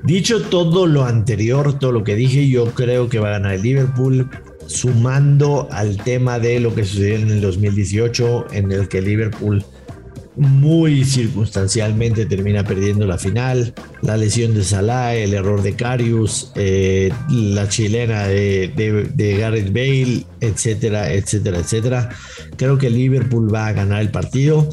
Dicho 0.02 0.42
todo 0.42 0.86
lo 0.86 1.04
anterior, 1.04 1.78
todo 1.78 1.92
lo 1.92 2.04
que 2.04 2.14
dije, 2.14 2.48
yo 2.48 2.66
creo 2.74 3.08
que 3.08 3.18
va 3.18 3.28
a 3.28 3.32
ganar 3.32 3.54
el 3.54 3.62
Liverpool. 3.62 4.30
Sumando 4.66 5.68
al 5.70 5.98
tema 5.98 6.38
de 6.38 6.58
lo 6.58 6.74
que 6.74 6.84
sucedió 6.84 7.16
en 7.16 7.30
el 7.30 7.40
2018, 7.42 8.46
en 8.52 8.72
el 8.72 8.88
que 8.88 9.02
Liverpool 9.02 9.62
muy 10.36 11.04
circunstancialmente 11.04 12.26
termina 12.26 12.64
perdiendo 12.64 13.06
la 13.06 13.18
final. 13.18 13.74
La 14.02 14.16
lesión 14.16 14.54
de 14.54 14.64
Salah, 14.64 15.14
el 15.14 15.34
error 15.34 15.62
de 15.62 15.74
Carius, 15.74 16.52
eh, 16.56 17.12
la 17.30 17.68
chilena 17.68 18.26
de, 18.26 19.12
de, 19.14 19.36
Gareth 19.36 19.72
Bale, 19.72 20.24
etcétera, 20.40 21.12
etcétera, 21.12 21.58
etcétera. 21.58 22.08
Creo 22.56 22.78
que 22.78 22.90
Liverpool 22.90 23.52
va 23.52 23.68
a 23.68 23.72
ganar 23.72 24.02
el 24.02 24.10
partido. 24.10 24.68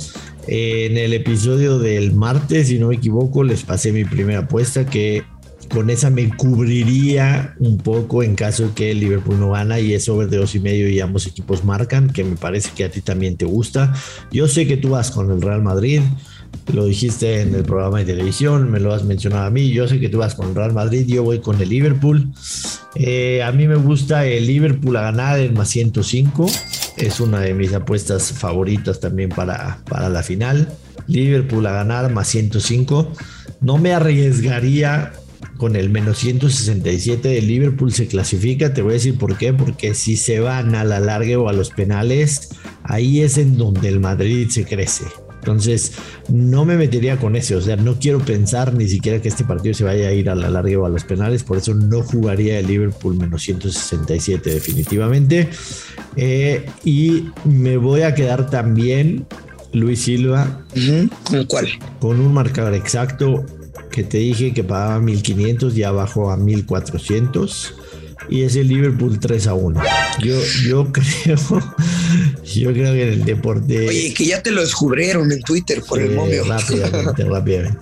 en 0.47 0.97
el 0.97 1.13
episodio 1.13 1.77
del 1.77 2.13
martes, 2.13 2.67
si 2.67 2.79
no 2.79 2.87
me 2.87 2.95
equivoco, 2.95 3.43
les 3.43 3.63
pasé 3.63 3.91
mi 3.91 4.05
primera 4.05 4.39
apuesta 4.39 4.85
que 4.85 5.23
con 5.73 5.89
esa 5.89 6.09
me 6.09 6.29
cubriría 6.35 7.55
un 7.59 7.77
poco 7.77 8.23
en 8.23 8.35
caso 8.35 8.67
de 8.67 8.73
que 8.73 8.91
el 8.91 8.99
Liverpool 8.99 9.39
no 9.39 9.51
gana 9.51 9.79
y 9.79 9.93
es 9.93 10.07
over 10.09 10.29
de 10.29 10.37
dos 10.37 10.53
y 10.55 10.59
medio 10.59 10.89
y 10.89 10.99
ambos 10.99 11.25
equipos 11.27 11.63
marcan, 11.63 12.09
que 12.09 12.23
me 12.23 12.35
parece 12.35 12.71
que 12.75 12.83
a 12.83 12.91
ti 12.91 13.01
también 13.01 13.37
te 13.37 13.45
gusta. 13.45 13.93
Yo 14.31 14.47
sé 14.47 14.67
que 14.67 14.77
tú 14.77 14.89
vas 14.89 15.11
con 15.11 15.31
el 15.31 15.41
Real 15.41 15.61
Madrid, 15.61 16.01
lo 16.73 16.85
dijiste 16.85 17.41
en 17.41 17.55
el 17.55 17.63
programa 17.63 17.99
de 17.99 18.05
televisión, 18.05 18.69
me 18.69 18.79
lo 18.79 18.93
has 18.93 19.03
mencionado 19.03 19.45
a 19.45 19.49
mí, 19.49 19.69
yo 19.69 19.87
sé 19.87 19.99
que 19.99 20.09
tú 20.09 20.19
vas 20.19 20.35
con 20.35 20.49
el 20.49 20.55
Real 20.55 20.73
Madrid, 20.73 21.05
yo 21.07 21.23
voy 21.23 21.39
con 21.39 21.61
el 21.61 21.69
Liverpool. 21.69 22.31
Eh, 22.95 23.41
a 23.41 23.51
mí 23.51 23.67
me 23.67 23.75
gusta 23.75 24.25
el 24.25 24.47
Liverpool 24.47 24.95
a 24.97 25.01
ganar 25.01 25.39
en 25.39 25.53
más 25.53 25.69
105, 25.69 26.47
es 26.97 27.19
una 27.21 27.39
de 27.39 27.53
mis 27.53 27.73
apuestas 27.73 28.33
favoritas 28.33 28.99
también 28.99 29.29
para, 29.29 29.79
para 29.89 30.09
la 30.09 30.21
final. 30.21 30.67
Liverpool 31.07 31.65
a 31.65 31.71
ganar 31.71 32.11
más 32.11 32.27
105. 32.27 33.11
No 33.61 33.77
me 33.77 33.93
arriesgaría 33.93 35.13
con 35.57 35.75
el 35.75 35.89
menos 35.89 36.17
167 36.19 37.27
de 37.27 37.41
Liverpool 37.41 37.91
se 37.91 38.07
clasifica. 38.07 38.73
Te 38.73 38.81
voy 38.81 38.91
a 38.91 38.93
decir 38.93 39.17
por 39.17 39.37
qué. 39.37 39.53
Porque 39.53 39.93
si 39.93 40.17
se 40.17 40.39
van 40.39 40.75
a 40.75 40.83
la 40.83 40.99
larga 40.99 41.37
o 41.37 41.49
a 41.49 41.53
los 41.53 41.69
penales, 41.69 42.49
ahí 42.83 43.21
es 43.21 43.37
en 43.37 43.57
donde 43.57 43.89
el 43.89 43.99
Madrid 43.99 44.49
se 44.49 44.65
crece. 44.65 45.05
Entonces, 45.41 45.93
no 46.29 46.65
me 46.65 46.77
metería 46.77 47.17
con 47.17 47.35
ese. 47.35 47.55
O 47.55 47.61
sea, 47.61 47.75
no 47.75 47.99
quiero 47.99 48.19
pensar 48.19 48.73
ni 48.73 48.87
siquiera 48.87 49.21
que 49.21 49.27
este 49.27 49.43
partido 49.43 49.73
se 49.73 49.83
vaya 49.83 50.07
a 50.07 50.11
ir 50.13 50.29
a 50.29 50.35
la 50.35 50.49
larga 50.49 50.79
o 50.79 50.85
a 50.85 50.89
los 50.89 51.03
penales. 51.03 51.43
Por 51.43 51.57
eso 51.57 51.73
no 51.73 52.03
jugaría 52.03 52.59
el 52.59 52.67
Liverpool 52.67 53.15
menos 53.15 53.41
167 53.41 54.49
definitivamente. 54.51 55.49
Eh, 56.15 56.65
y 56.83 57.25
me 57.45 57.77
voy 57.77 58.01
a 58.01 58.13
quedar 58.13 58.49
también, 58.49 59.25
Luis 59.73 60.03
Silva. 60.03 60.63
¿Con 61.23 61.45
cuál? 61.45 61.67
Con 61.99 62.19
un 62.19 62.33
marcador 62.33 62.75
exacto 62.75 63.45
que 63.91 64.03
te 64.03 64.17
dije 64.17 64.53
que 64.53 64.63
pagaba 64.63 64.99
1500, 64.99 65.75
ya 65.75 65.91
bajó 65.91 66.31
a 66.31 66.37
1400. 66.37 67.75
y 68.29 68.43
es 68.43 68.55
el 68.55 68.67
Liverpool 68.67 69.19
3 69.19 69.47
a 69.47 69.53
1. 69.53 69.81
Yo, 70.23 70.35
yo 70.63 70.87
creo, 70.91 71.37
yo 72.43 72.73
creo 72.73 72.93
que 72.93 73.03
en 73.03 73.09
el 73.09 73.25
deporte. 73.25 73.87
Oye, 73.87 74.13
que 74.13 74.25
ya 74.25 74.41
te 74.41 74.51
lo 74.51 74.61
descubrieron 74.61 75.31
en 75.31 75.41
Twitter 75.41 75.83
por 75.87 75.99
el 75.99 76.15
momio. 76.15 76.43
Rápidamente, 76.45 77.23
rápidamente. 77.29 77.77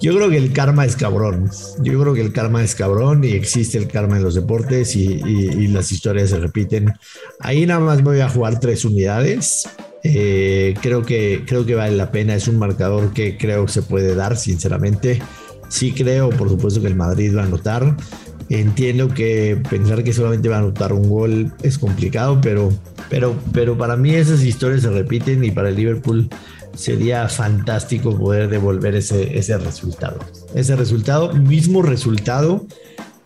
Yo 0.00 0.14
creo 0.14 0.30
que 0.30 0.36
el 0.36 0.52
karma 0.52 0.84
es 0.84 0.96
cabrón. 0.96 1.50
Yo 1.82 2.00
creo 2.00 2.14
que 2.14 2.20
el 2.20 2.32
karma 2.32 2.62
es 2.62 2.74
cabrón 2.74 3.24
y 3.24 3.32
existe 3.32 3.78
el 3.78 3.88
karma 3.88 4.16
en 4.16 4.22
los 4.22 4.34
deportes 4.34 4.94
y, 4.96 5.68
las 5.68 5.90
historias 5.92 6.30
se 6.30 6.38
repiten. 6.38 6.92
Ahí 7.40 7.66
nada 7.66 7.80
más 7.80 8.02
voy 8.02 8.20
a 8.20 8.28
jugar 8.28 8.60
tres 8.60 8.84
unidades. 8.84 9.68
Eh, 10.14 10.74
creo, 10.80 11.02
que, 11.02 11.42
creo 11.46 11.66
que 11.66 11.74
vale 11.74 11.96
la 11.96 12.10
pena. 12.10 12.34
Es 12.34 12.48
un 12.48 12.58
marcador 12.58 13.12
que 13.12 13.36
creo 13.36 13.66
que 13.66 13.72
se 13.72 13.82
puede 13.82 14.14
dar, 14.14 14.36
sinceramente. 14.36 15.20
Sí 15.68 15.92
creo, 15.92 16.30
por 16.30 16.48
supuesto, 16.48 16.80
que 16.80 16.86
el 16.86 16.96
Madrid 16.96 17.36
va 17.36 17.42
a 17.42 17.46
anotar. 17.46 17.96
Entiendo 18.48 19.08
que 19.08 19.60
pensar 19.68 20.04
que 20.04 20.12
solamente 20.12 20.48
va 20.48 20.56
a 20.56 20.60
anotar 20.60 20.92
un 20.92 21.08
gol 21.08 21.52
es 21.62 21.78
complicado, 21.78 22.40
pero, 22.40 22.72
pero, 23.10 23.34
pero 23.52 23.76
para 23.76 23.96
mí 23.96 24.14
esas 24.14 24.44
historias 24.44 24.82
se 24.82 24.90
repiten 24.90 25.42
y 25.42 25.50
para 25.50 25.70
el 25.70 25.74
Liverpool 25.74 26.28
sería 26.76 27.28
fantástico 27.28 28.16
poder 28.16 28.48
devolver 28.48 28.94
ese, 28.94 29.36
ese 29.36 29.58
resultado. 29.58 30.20
Ese 30.54 30.76
resultado, 30.76 31.32
mismo 31.32 31.82
resultado 31.82 32.66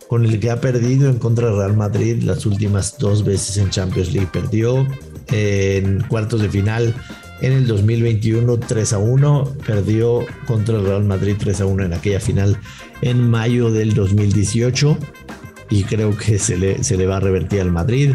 con 0.07 0.25
el 0.25 0.39
que 0.39 0.49
ha 0.49 0.59
perdido 0.59 1.09
en 1.09 1.19
contra 1.19 1.49
de 1.49 1.55
Real 1.55 1.77
Madrid 1.77 2.23
las 2.23 2.45
últimas 2.45 2.97
dos 2.97 3.23
veces 3.23 3.57
en 3.57 3.69
Champions 3.69 4.11
League. 4.11 4.29
Perdió 4.33 4.87
en 5.31 6.01
cuartos 6.01 6.41
de 6.41 6.49
final 6.49 6.93
en 7.41 7.53
el 7.53 7.67
2021 7.67 8.59
3 8.59 8.93
a 8.93 8.97
1, 8.99 9.55
perdió 9.65 10.25
contra 10.45 10.77
el 10.77 10.85
Real 10.85 11.03
Madrid 11.03 11.35
3 11.37 11.61
a 11.61 11.65
1 11.65 11.85
en 11.85 11.93
aquella 11.93 12.19
final 12.19 12.57
en 13.01 13.29
mayo 13.29 13.71
del 13.71 13.93
2018 13.93 14.97
y 15.71 15.83
creo 15.83 16.15
que 16.15 16.37
se 16.37 16.57
le, 16.57 16.83
se 16.83 16.97
le 16.97 17.07
va 17.07 17.17
a 17.17 17.19
revertir 17.19 17.61
al 17.61 17.71
Madrid. 17.71 18.11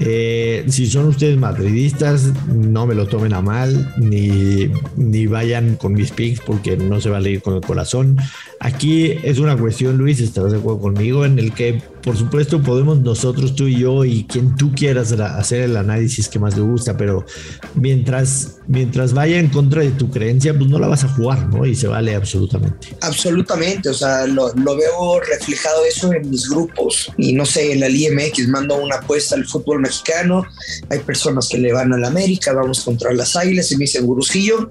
Eh, 0.00 0.64
si 0.68 0.86
son 0.86 1.06
ustedes 1.06 1.36
madridistas, 1.36 2.32
no 2.48 2.86
me 2.86 2.94
lo 2.94 3.06
tomen 3.06 3.32
a 3.32 3.40
mal, 3.40 3.92
ni, 3.96 4.70
ni 4.96 5.26
vayan 5.26 5.76
con 5.76 5.92
mis 5.92 6.10
picks 6.10 6.40
porque 6.40 6.76
no 6.76 7.00
se 7.00 7.10
va 7.10 7.18
a 7.18 7.20
leer 7.20 7.42
con 7.42 7.54
el 7.54 7.60
corazón. 7.60 8.16
Aquí 8.64 9.12
es 9.22 9.40
una 9.40 9.58
cuestión, 9.58 9.98
Luis, 9.98 10.20
estarás 10.20 10.52
de 10.52 10.56
acuerdo 10.56 10.80
conmigo, 10.80 11.26
en 11.26 11.38
el 11.38 11.52
que 11.52 11.82
por 12.02 12.16
supuesto 12.16 12.62
podemos 12.62 12.98
nosotros, 12.98 13.54
tú 13.54 13.66
y 13.66 13.80
yo, 13.80 14.06
y 14.06 14.24
quien 14.24 14.56
tú 14.56 14.72
quieras 14.72 15.12
hacer 15.12 15.60
el 15.64 15.76
análisis 15.76 16.30
que 16.30 16.38
más 16.38 16.54
te 16.54 16.62
gusta, 16.62 16.96
pero 16.96 17.26
mientras, 17.74 18.60
mientras 18.66 19.12
vaya 19.12 19.38
en 19.38 19.48
contra 19.48 19.82
de 19.82 19.90
tu 19.90 20.10
creencia, 20.10 20.56
pues 20.56 20.70
no 20.70 20.78
la 20.78 20.88
vas 20.88 21.04
a 21.04 21.08
jugar, 21.08 21.46
¿no? 21.48 21.66
Y 21.66 21.74
se 21.74 21.88
vale 21.88 22.14
absolutamente. 22.14 22.96
Absolutamente, 23.02 23.90
o 23.90 23.94
sea, 23.94 24.26
lo, 24.26 24.50
lo 24.54 24.76
veo 24.78 25.20
reflejado 25.20 25.84
eso 25.84 26.14
en 26.14 26.30
mis 26.30 26.48
grupos. 26.48 27.12
Y 27.18 27.34
no 27.34 27.44
sé, 27.44 27.70
en 27.70 27.80
la 27.80 27.90
IMX 27.90 28.48
mando 28.48 28.76
una 28.76 28.96
apuesta 28.96 29.34
al 29.34 29.44
fútbol 29.44 29.80
mexicano, 29.80 30.42
hay 30.88 31.00
personas 31.00 31.50
que 31.50 31.58
le 31.58 31.70
van 31.70 31.92
a 31.92 31.98
la 31.98 32.08
América, 32.08 32.54
vamos 32.54 32.80
contra 32.80 33.12
las 33.12 33.36
Águilas 33.36 33.70
y 33.72 33.76
me 33.76 33.82
dicen, 33.82 34.06
Gurusillo, 34.06 34.70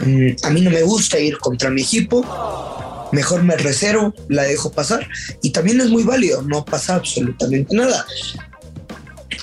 mm, 0.00 0.28
a 0.42 0.50
mí 0.50 0.60
no 0.60 0.70
me 0.70 0.82
gusta 0.82 1.18
ir 1.18 1.38
contra 1.38 1.70
mi 1.70 1.80
equipo 1.80 2.73
mejor 3.14 3.42
me 3.42 3.56
reservo, 3.56 4.14
la 4.28 4.42
dejo 4.42 4.70
pasar 4.72 5.08
y 5.42 5.50
también 5.50 5.80
es 5.80 5.88
muy 5.88 6.02
válido, 6.02 6.42
no 6.42 6.64
pasa 6.64 6.96
absolutamente 6.96 7.74
nada. 7.74 8.04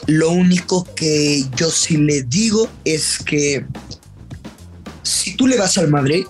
Lo 0.07 0.29
único 0.31 0.83
que 0.95 1.45
yo 1.55 1.69
sí 1.71 1.97
le 1.97 2.23
digo 2.23 2.67
es 2.85 3.17
que 3.19 3.65
si 5.03 5.35
tú 5.35 5.47
le 5.47 5.57
vas 5.57 5.77
al 5.77 5.89
Madrid 5.89 6.25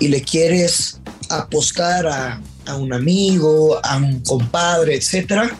y 0.00 0.08
le 0.08 0.22
quieres 0.22 1.00
apostar 1.28 2.06
a, 2.06 2.40
a 2.66 2.76
un 2.76 2.92
amigo, 2.92 3.78
a 3.84 3.96
un 3.96 4.20
compadre, 4.20 4.96
etcétera, 4.96 5.50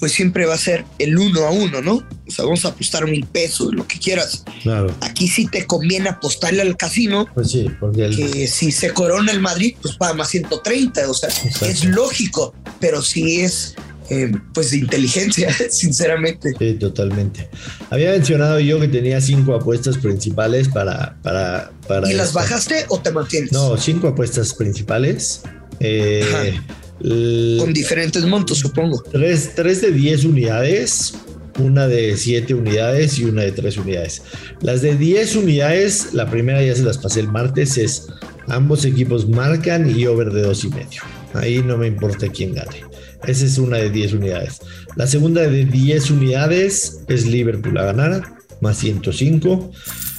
pues 0.00 0.12
siempre 0.12 0.46
va 0.46 0.54
a 0.54 0.58
ser 0.58 0.86
el 0.98 1.16
uno 1.18 1.46
a 1.46 1.50
uno, 1.50 1.82
¿no? 1.82 1.96
O 2.26 2.30
sea, 2.30 2.46
vamos 2.46 2.64
a 2.64 2.68
apostar 2.68 3.04
mil 3.04 3.26
pesos, 3.26 3.72
lo 3.74 3.86
que 3.86 3.98
quieras. 3.98 4.44
Claro. 4.62 4.94
Aquí 5.02 5.28
sí 5.28 5.46
te 5.46 5.66
conviene 5.66 6.08
apostarle 6.08 6.62
al 6.62 6.76
casino. 6.76 7.28
Pues 7.34 7.50
sí, 7.50 7.70
porque 7.78 8.08
que 8.08 8.46
si 8.46 8.72
se 8.72 8.92
corona 8.94 9.30
el 9.30 9.40
Madrid, 9.40 9.76
pues 9.80 9.96
paga 9.96 10.14
más 10.14 10.30
130. 10.30 11.08
O 11.08 11.14
sea, 11.14 11.28
es 11.28 11.84
lógico, 11.84 12.54
pero 12.80 13.02
sí 13.02 13.42
es 13.42 13.74
eh, 14.08 14.32
pues 14.54 14.70
de 14.70 14.78
inteligencia, 14.78 15.54
sinceramente. 15.70 16.54
Sí, 16.58 16.74
totalmente. 16.74 17.50
Había 17.90 18.12
mencionado 18.12 18.58
yo 18.58 18.80
que 18.80 18.88
tenía 18.88 19.20
cinco 19.20 19.54
apuestas 19.54 19.98
principales 19.98 20.68
para... 20.68 21.16
para, 21.22 21.72
para 21.86 22.10
¿Y 22.10 22.14
las 22.14 22.32
bajaste 22.32 22.86
o 22.88 23.00
te 23.00 23.12
mantienes? 23.12 23.52
No, 23.52 23.76
cinco 23.76 24.08
apuestas 24.08 24.54
principales. 24.54 25.42
Eh, 25.78 26.58
con 27.02 27.72
diferentes 27.72 28.24
montos, 28.24 28.58
supongo. 28.58 29.02
Tres, 29.10 29.80
de 29.80 29.90
10 29.90 30.24
unidades, 30.24 31.14
una 31.58 31.86
de 31.86 32.16
7 32.16 32.54
unidades 32.54 33.18
y 33.18 33.24
una 33.24 33.42
de 33.42 33.52
3 33.52 33.76
unidades. 33.78 34.22
Las 34.60 34.82
de 34.82 34.96
10 34.96 35.36
unidades, 35.36 36.12
la 36.12 36.30
primera 36.30 36.62
ya 36.62 36.74
se 36.74 36.82
las 36.82 36.98
pasé 36.98 37.20
el 37.20 37.28
martes, 37.28 37.78
es 37.78 38.08
ambos 38.48 38.84
equipos 38.84 39.28
marcan 39.28 39.88
y 39.88 40.06
over 40.06 40.30
de 40.30 40.42
2 40.42 40.64
y 40.64 40.68
medio. 40.68 41.02
Ahí 41.34 41.62
no 41.62 41.78
me 41.78 41.86
importa 41.86 42.28
quién 42.28 42.54
gane. 42.54 42.84
Esa 43.26 43.44
es 43.44 43.58
una 43.58 43.76
de 43.78 43.90
10 43.90 44.14
unidades. 44.14 44.60
La 44.96 45.06
segunda 45.06 45.42
de 45.42 45.64
10 45.64 46.10
unidades 46.10 47.00
es 47.08 47.26
Liverpool 47.26 47.78
a 47.78 47.84
ganar, 47.84 48.34
más 48.60 48.78
105. 48.78 49.70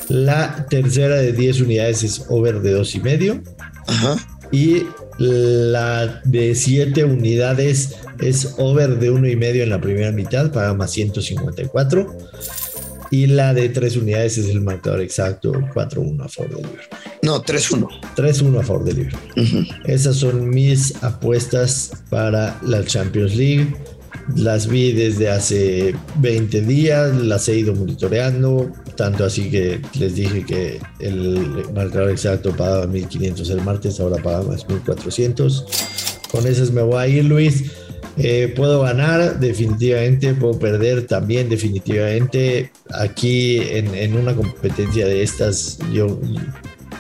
La 0.09 0.65
tercera 0.69 1.15
de 1.15 1.33
10 1.33 1.61
unidades 1.61 2.03
es 2.03 2.25
over 2.29 2.61
de 2.61 2.71
2 2.71 2.95
y 2.95 3.00
medio. 3.01 3.43
Ajá. 3.88 4.15
Y 4.51 4.83
la 5.21 6.21
de 6.25 6.55
7 6.55 7.03
unidades 7.03 7.95
es 8.19 8.55
over 8.57 8.97
de 8.97 9.11
uno 9.11 9.27
y 9.27 9.35
medio 9.35 9.61
en 9.63 9.69
la 9.69 9.79
primera 9.79 10.11
mitad, 10.11 10.51
paga 10.51 10.73
más 10.73 10.91
154. 10.91 12.17
Y 13.11 13.27
la 13.27 13.53
de 13.53 13.67
3 13.69 13.97
unidades 13.97 14.37
es 14.37 14.49
el 14.49 14.61
marcador 14.61 15.01
exacto, 15.01 15.51
4-1 15.51 16.23
a 16.23 16.29
favor 16.29 16.55
de 16.55 16.61
Liverpool. 16.61 16.99
No, 17.21 17.43
3-1. 17.43 17.87
3-1 18.15 18.59
a 18.59 18.63
favor 18.63 18.85
de 18.85 18.93
Liverpool. 18.93 19.67
Esas 19.85 20.15
son 20.15 20.49
mis 20.49 21.03
apuestas 21.03 21.91
para 22.09 22.57
la 22.63 22.83
Champions 22.85 23.35
League. 23.35 23.75
Las 24.35 24.67
vi 24.67 24.93
desde 24.93 25.29
hace 25.29 25.93
20 26.19 26.61
días, 26.61 27.13
las 27.15 27.49
he 27.49 27.57
ido 27.57 27.75
monitoreando, 27.75 28.71
tanto 29.01 29.25
así 29.25 29.50
que 29.50 29.81
les 29.98 30.13
dije 30.13 30.46
que 30.46 30.79
el 31.00 31.65
marcador 31.74 32.12
exacto 32.12 32.55
pagaba 32.55 32.86
1500 32.86 33.50
el 33.50 33.62
martes, 33.62 34.00
ahora 34.00 34.22
paga 34.22 34.43
más 34.43 34.70
1400. 34.70 35.65
Con 36.31 36.46
esas 36.46 36.70
me 36.70 36.84
voy 36.84 37.01
a 37.01 37.08
ir, 37.08 37.25
Luis. 37.25 37.63
Eh, 38.17 38.53
puedo 38.55 38.81
ganar 38.81 39.39
definitivamente, 39.39 40.36
puedo 40.36 40.60
perder 40.60 41.08
también 41.08 41.50
definitivamente. 41.50 42.72
Aquí 42.93 43.58
en, 43.58 43.96
en 43.96 44.15
una 44.15 44.36
competencia 44.36 45.08
de 45.08 45.24
estas, 45.24 45.79
yo 45.91 46.20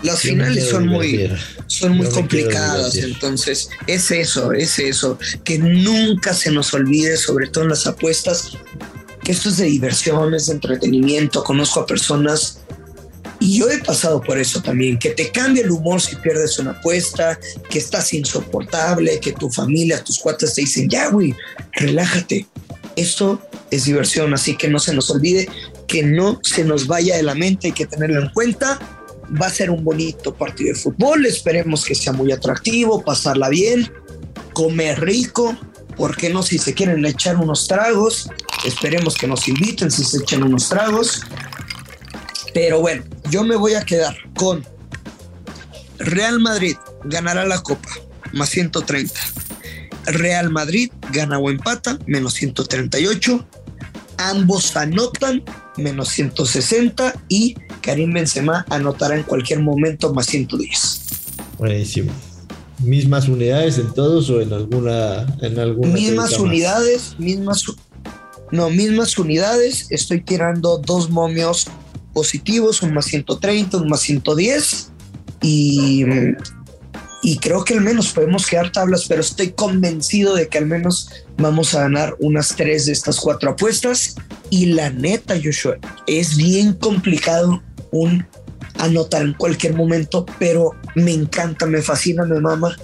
las 0.01 0.21
finales 0.21 0.69
son 0.69 0.87
muy, 0.87 1.31
son 1.67 1.97
muy 1.97 2.07
complicadas, 2.07 2.95
entonces 2.95 3.69
es 3.85 4.09
eso, 4.09 4.51
es 4.53 4.79
eso, 4.79 5.19
que 5.43 5.59
nunca 5.59 6.33
se 6.33 6.49
nos 6.51 6.73
olvide, 6.73 7.15
sobre 7.17 7.47
todo 7.47 7.65
en 7.65 7.69
las 7.69 7.85
apuestas, 7.85 8.57
esto 9.31 9.49
es 9.49 9.57
de 9.57 9.65
diversión, 9.65 10.33
es 10.33 10.47
de 10.47 10.53
entretenimiento, 10.53 11.43
conozco 11.43 11.79
a 11.79 11.85
personas 11.85 12.59
y 13.39 13.57
yo 13.57 13.69
he 13.69 13.79
pasado 13.79 14.21
por 14.21 14.37
eso 14.37 14.61
también, 14.61 14.99
que 14.99 15.09
te 15.11 15.31
cambia 15.31 15.63
el 15.63 15.71
humor 15.71 15.99
si 15.99 16.15
pierdes 16.15 16.59
una 16.59 16.71
apuesta, 16.71 17.39
que 17.69 17.79
estás 17.79 18.13
insoportable, 18.13 19.19
que 19.19 19.31
tu 19.33 19.49
familia, 19.49 20.03
tus 20.03 20.19
cuates 20.19 20.53
te 20.53 20.61
dicen, 20.61 20.87
ya, 20.87 21.09
güey, 21.09 21.33
relájate. 21.73 22.45
Esto 22.95 23.41
es 23.71 23.85
diversión, 23.85 24.33
así 24.35 24.55
que 24.55 24.67
no 24.67 24.77
se 24.77 24.93
nos 24.93 25.09
olvide 25.09 25.49
que 25.87 26.03
no 26.03 26.39
se 26.43 26.63
nos 26.63 26.85
vaya 26.85 27.17
de 27.17 27.23
la 27.23 27.33
mente, 27.33 27.67
hay 27.67 27.73
que 27.73 27.87
tenerlo 27.87 28.21
en 28.21 28.29
cuenta 28.29 28.79
va 29.39 29.47
a 29.47 29.49
ser 29.49 29.69
un 29.69 29.83
bonito 29.83 30.33
partido 30.33 30.73
de 30.73 30.79
fútbol, 30.79 31.25
esperemos 31.25 31.85
que 31.85 31.95
sea 31.95 32.13
muy 32.13 32.31
atractivo, 32.31 33.03
pasarla 33.03 33.49
bien, 33.49 33.91
comer 34.53 34.99
rico, 35.01 35.57
¿por 35.95 36.17
qué 36.17 36.29
no 36.29 36.43
si 36.43 36.57
se 36.57 36.73
quieren 36.73 37.05
echar 37.05 37.37
unos 37.37 37.67
tragos? 37.67 38.29
Esperemos 38.65 39.15
que 39.15 39.27
nos 39.27 39.47
inviten 39.47 39.91
si 39.91 40.03
se 40.03 40.17
echan 40.17 40.43
unos 40.43 40.69
tragos. 40.69 41.21
Pero 42.53 42.79
bueno, 42.79 43.03
yo 43.29 43.43
me 43.43 43.55
voy 43.55 43.75
a 43.75 43.83
quedar 43.83 44.15
con 44.35 44.65
Real 45.97 46.39
Madrid 46.39 46.75
ganará 47.03 47.45
la 47.45 47.61
Copa, 47.61 47.89
más 48.33 48.49
130. 48.49 49.13
Real 50.05 50.49
Madrid 50.49 50.91
gana 51.11 51.37
o 51.37 51.49
empata, 51.49 51.99
menos 52.05 52.33
138. 52.33 53.45
Ambos 54.17 54.75
anotan, 54.75 55.43
menos 55.77 56.09
160. 56.09 57.13
Y 57.29 57.55
Karim 57.81 58.13
Benzema 58.13 58.65
anotará 58.69 59.15
en 59.15 59.23
cualquier 59.23 59.59
momento 59.59 60.13
más 60.13 60.27
110. 60.27 61.01
Buenísimo. 61.57 62.11
¿Mismas 62.79 63.27
unidades 63.27 63.77
en 63.77 63.93
todos 63.93 64.29
o 64.31 64.41
en 64.41 64.53
alguna? 64.53 65.27
En 65.41 65.59
alguna 65.59 65.93
mismas 65.93 66.39
unidades, 66.39 67.15
mismas. 67.19 67.63
No, 68.51 68.69
mismas 68.69 69.17
unidades. 69.17 69.87
Estoy 69.89 70.21
tirando 70.21 70.77
dos 70.77 71.09
momios 71.09 71.67
positivos, 72.13 72.81
un 72.81 72.93
más 72.93 73.05
130, 73.05 73.77
un 73.77 73.89
más 73.89 74.01
110. 74.01 74.91
Y, 75.41 76.05
y 77.23 77.37
creo 77.37 77.63
que 77.63 77.73
al 77.73 77.81
menos 77.81 78.11
podemos 78.11 78.45
quedar 78.45 78.71
tablas, 78.71 79.05
pero 79.07 79.21
estoy 79.21 79.51
convencido 79.51 80.35
de 80.35 80.47
que 80.47 80.57
al 80.57 80.65
menos 80.65 81.09
vamos 81.37 81.73
a 81.73 81.81
ganar 81.81 82.15
unas 82.19 82.55
tres 82.55 82.85
de 82.85 82.91
estas 82.91 83.19
cuatro 83.19 83.51
apuestas. 83.51 84.15
Y 84.49 84.67
la 84.67 84.89
neta, 84.89 85.35
Joshua, 85.41 85.77
es 86.07 86.35
bien 86.35 86.73
complicado 86.73 87.63
un 87.91 88.25
anotar 88.79 89.21
en 89.21 89.33
cualquier 89.33 89.75
momento, 89.75 90.25
pero 90.39 90.71
me 90.95 91.13
encanta, 91.13 91.65
me 91.65 91.81
fascina, 91.81 92.25
me 92.25 92.39
mama 92.39 92.75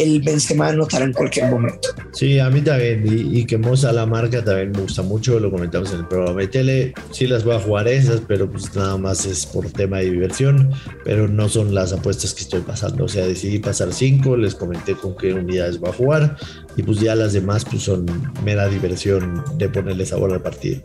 el 0.00 0.20
Benzema 0.20 0.68
anotará 0.68 1.04
en 1.04 1.12
cualquier 1.12 1.50
momento. 1.50 1.88
Sí, 2.12 2.38
a 2.38 2.50
mí 2.50 2.60
también, 2.60 3.04
y, 3.06 3.44
que 3.44 3.58
Moza 3.58 3.92
la 3.92 4.06
marca 4.06 4.44
también 4.44 4.72
me 4.72 4.82
gusta 4.82 5.02
mucho, 5.02 5.38
lo 5.38 5.50
comentamos 5.50 5.92
en 5.92 6.00
el 6.00 6.06
programa 6.06 6.40
de 6.40 6.48
tele, 6.48 6.94
sí 7.10 7.26
las 7.26 7.44
voy 7.44 7.56
a 7.56 7.60
jugar 7.60 7.88
esas, 7.88 8.20
pero 8.26 8.50
pues 8.50 8.74
nada 8.74 8.96
más 8.96 9.26
es 9.26 9.46
por 9.46 9.70
tema 9.70 9.98
de 9.98 10.10
diversión, 10.10 10.70
pero 11.04 11.28
no 11.28 11.48
son 11.48 11.74
las 11.74 11.92
apuestas 11.92 12.34
que 12.34 12.42
estoy 12.42 12.60
pasando, 12.60 13.04
o 13.04 13.08
sea, 13.08 13.26
decidí 13.26 13.58
pasar 13.58 13.92
cinco, 13.92 14.36
les 14.36 14.54
comenté 14.54 14.94
con 14.94 15.16
qué 15.16 15.32
unidades 15.32 15.78
voy 15.78 15.90
a 15.90 15.92
jugar, 15.94 16.36
y 16.76 16.82
pues 16.82 17.00
ya 17.00 17.14
las 17.14 17.32
demás 17.32 17.64
pues 17.64 17.82
son 17.82 18.06
mera 18.44 18.68
diversión 18.68 19.44
de 19.56 19.68
ponerle 19.68 20.06
sabor 20.06 20.32
al 20.32 20.42
partido. 20.42 20.80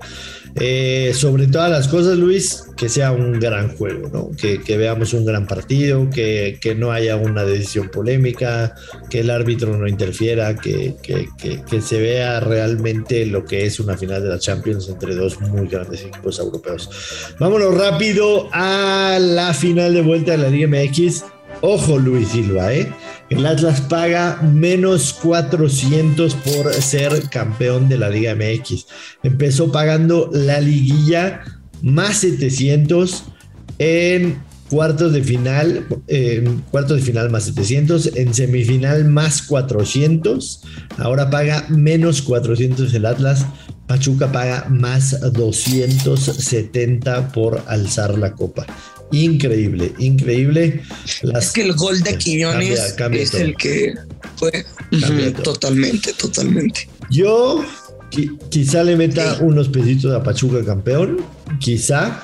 Eh, 0.58 1.12
sobre 1.14 1.48
todas 1.48 1.70
las 1.70 1.90
cosas, 1.90 2.18
Luis, 2.18 2.64
que 2.78 2.88
sea 2.88 3.12
un 3.12 3.40
gran 3.42 3.76
juego, 3.76 4.08
¿no? 4.08 4.32
que, 4.38 4.78
veamos 4.78 5.14
un 5.14 5.26
gran 5.26 5.46
partido, 5.48 6.10
que, 6.10 6.58
que, 6.62 6.74
no 6.76 6.94
haya 6.94 7.18
una 7.18 7.44
decisión 7.44 7.90
polémica, 7.90 8.74
que 9.10 9.20
el 9.20 9.32
árbitro 9.32 9.78
no 9.78 9.86
interfiera, 9.86 10.56
que, 10.56 10.96
que, 11.04 11.82
se 11.82 12.00
vea 12.00 12.40
realmente 12.40 13.26
lo 13.26 13.44
que 13.44 13.66
es 13.66 13.82
una 13.82 13.98
final 13.98 14.24
de 14.24 14.30
la 14.30 14.40
Champions 14.40 14.88
entre 14.88 15.14
dos 15.14 15.42
muy 15.42 15.68
grandes 15.68 16.04
equipos 16.04 16.40
europeos. 16.40 16.90
Vámonos 17.38 17.78
rápido 17.78 18.48
a 18.54 19.18
la 19.20 19.54
final 19.54 19.94
de 19.94 20.02
vuelta 20.02 20.32
de 20.32 20.38
la 20.38 20.50
Liga 20.50 20.70
MX. 20.70 21.26
Ojo 21.62 22.00
Luis 22.00 22.30
Silva, 22.30 22.74
¿eh? 22.74 22.90
El 23.30 23.46
Atlas 23.46 23.82
paga 23.82 24.40
menos 24.44 25.14
400 25.14 26.36
por 26.36 26.72
ser 26.74 27.28
campeón 27.30 27.90
de 27.90 27.98
la 27.98 28.10
Liga 28.10 28.36
MX. 28.36 28.86
Empezó 29.24 29.72
pagando 29.72 30.30
la 30.32 30.62
liguilla 30.62 31.42
más 31.82 32.18
700 32.18 33.24
en 33.80 34.38
cuartos 34.70 35.12
de 35.12 35.24
final, 35.24 35.88
en 36.08 36.62
cuartos 36.70 36.98
de 36.98 37.04
final 37.04 37.32
más 37.32 37.46
700, 37.46 38.16
en 38.16 38.32
semifinal 38.34 39.06
más 39.06 39.42
400. 39.42 40.62
Ahora 40.98 41.32
paga 41.32 41.66
menos 41.70 42.22
400 42.22 42.94
el 42.94 43.06
Atlas. 43.08 43.46
Pachuca 43.88 44.32
paga 44.32 44.68
más 44.70 45.20
270 45.34 47.30
por 47.30 47.64
alzar 47.68 48.18
la 48.18 48.34
copa 48.34 48.68
increíble, 49.12 49.94
increíble. 50.00 50.82
es 51.38 51.52
que 51.52 51.62
el 51.62 51.74
gol 51.74 52.02
de 52.02 52.18
Quiñones 52.18 52.96
es 53.12 53.34
el 53.34 53.56
que 53.56 53.94
fue 54.38 54.66
totalmente, 55.44 56.14
totalmente. 56.14 56.90
Yo 57.10 57.64
quizá 58.50 58.84
le 58.84 58.96
meta 58.96 59.38
unos 59.42 59.70
pesitos 59.70 60.14
a 60.14 60.24
Pachuca 60.24 60.64
campeón, 60.64 61.18
quizá, 61.60 62.24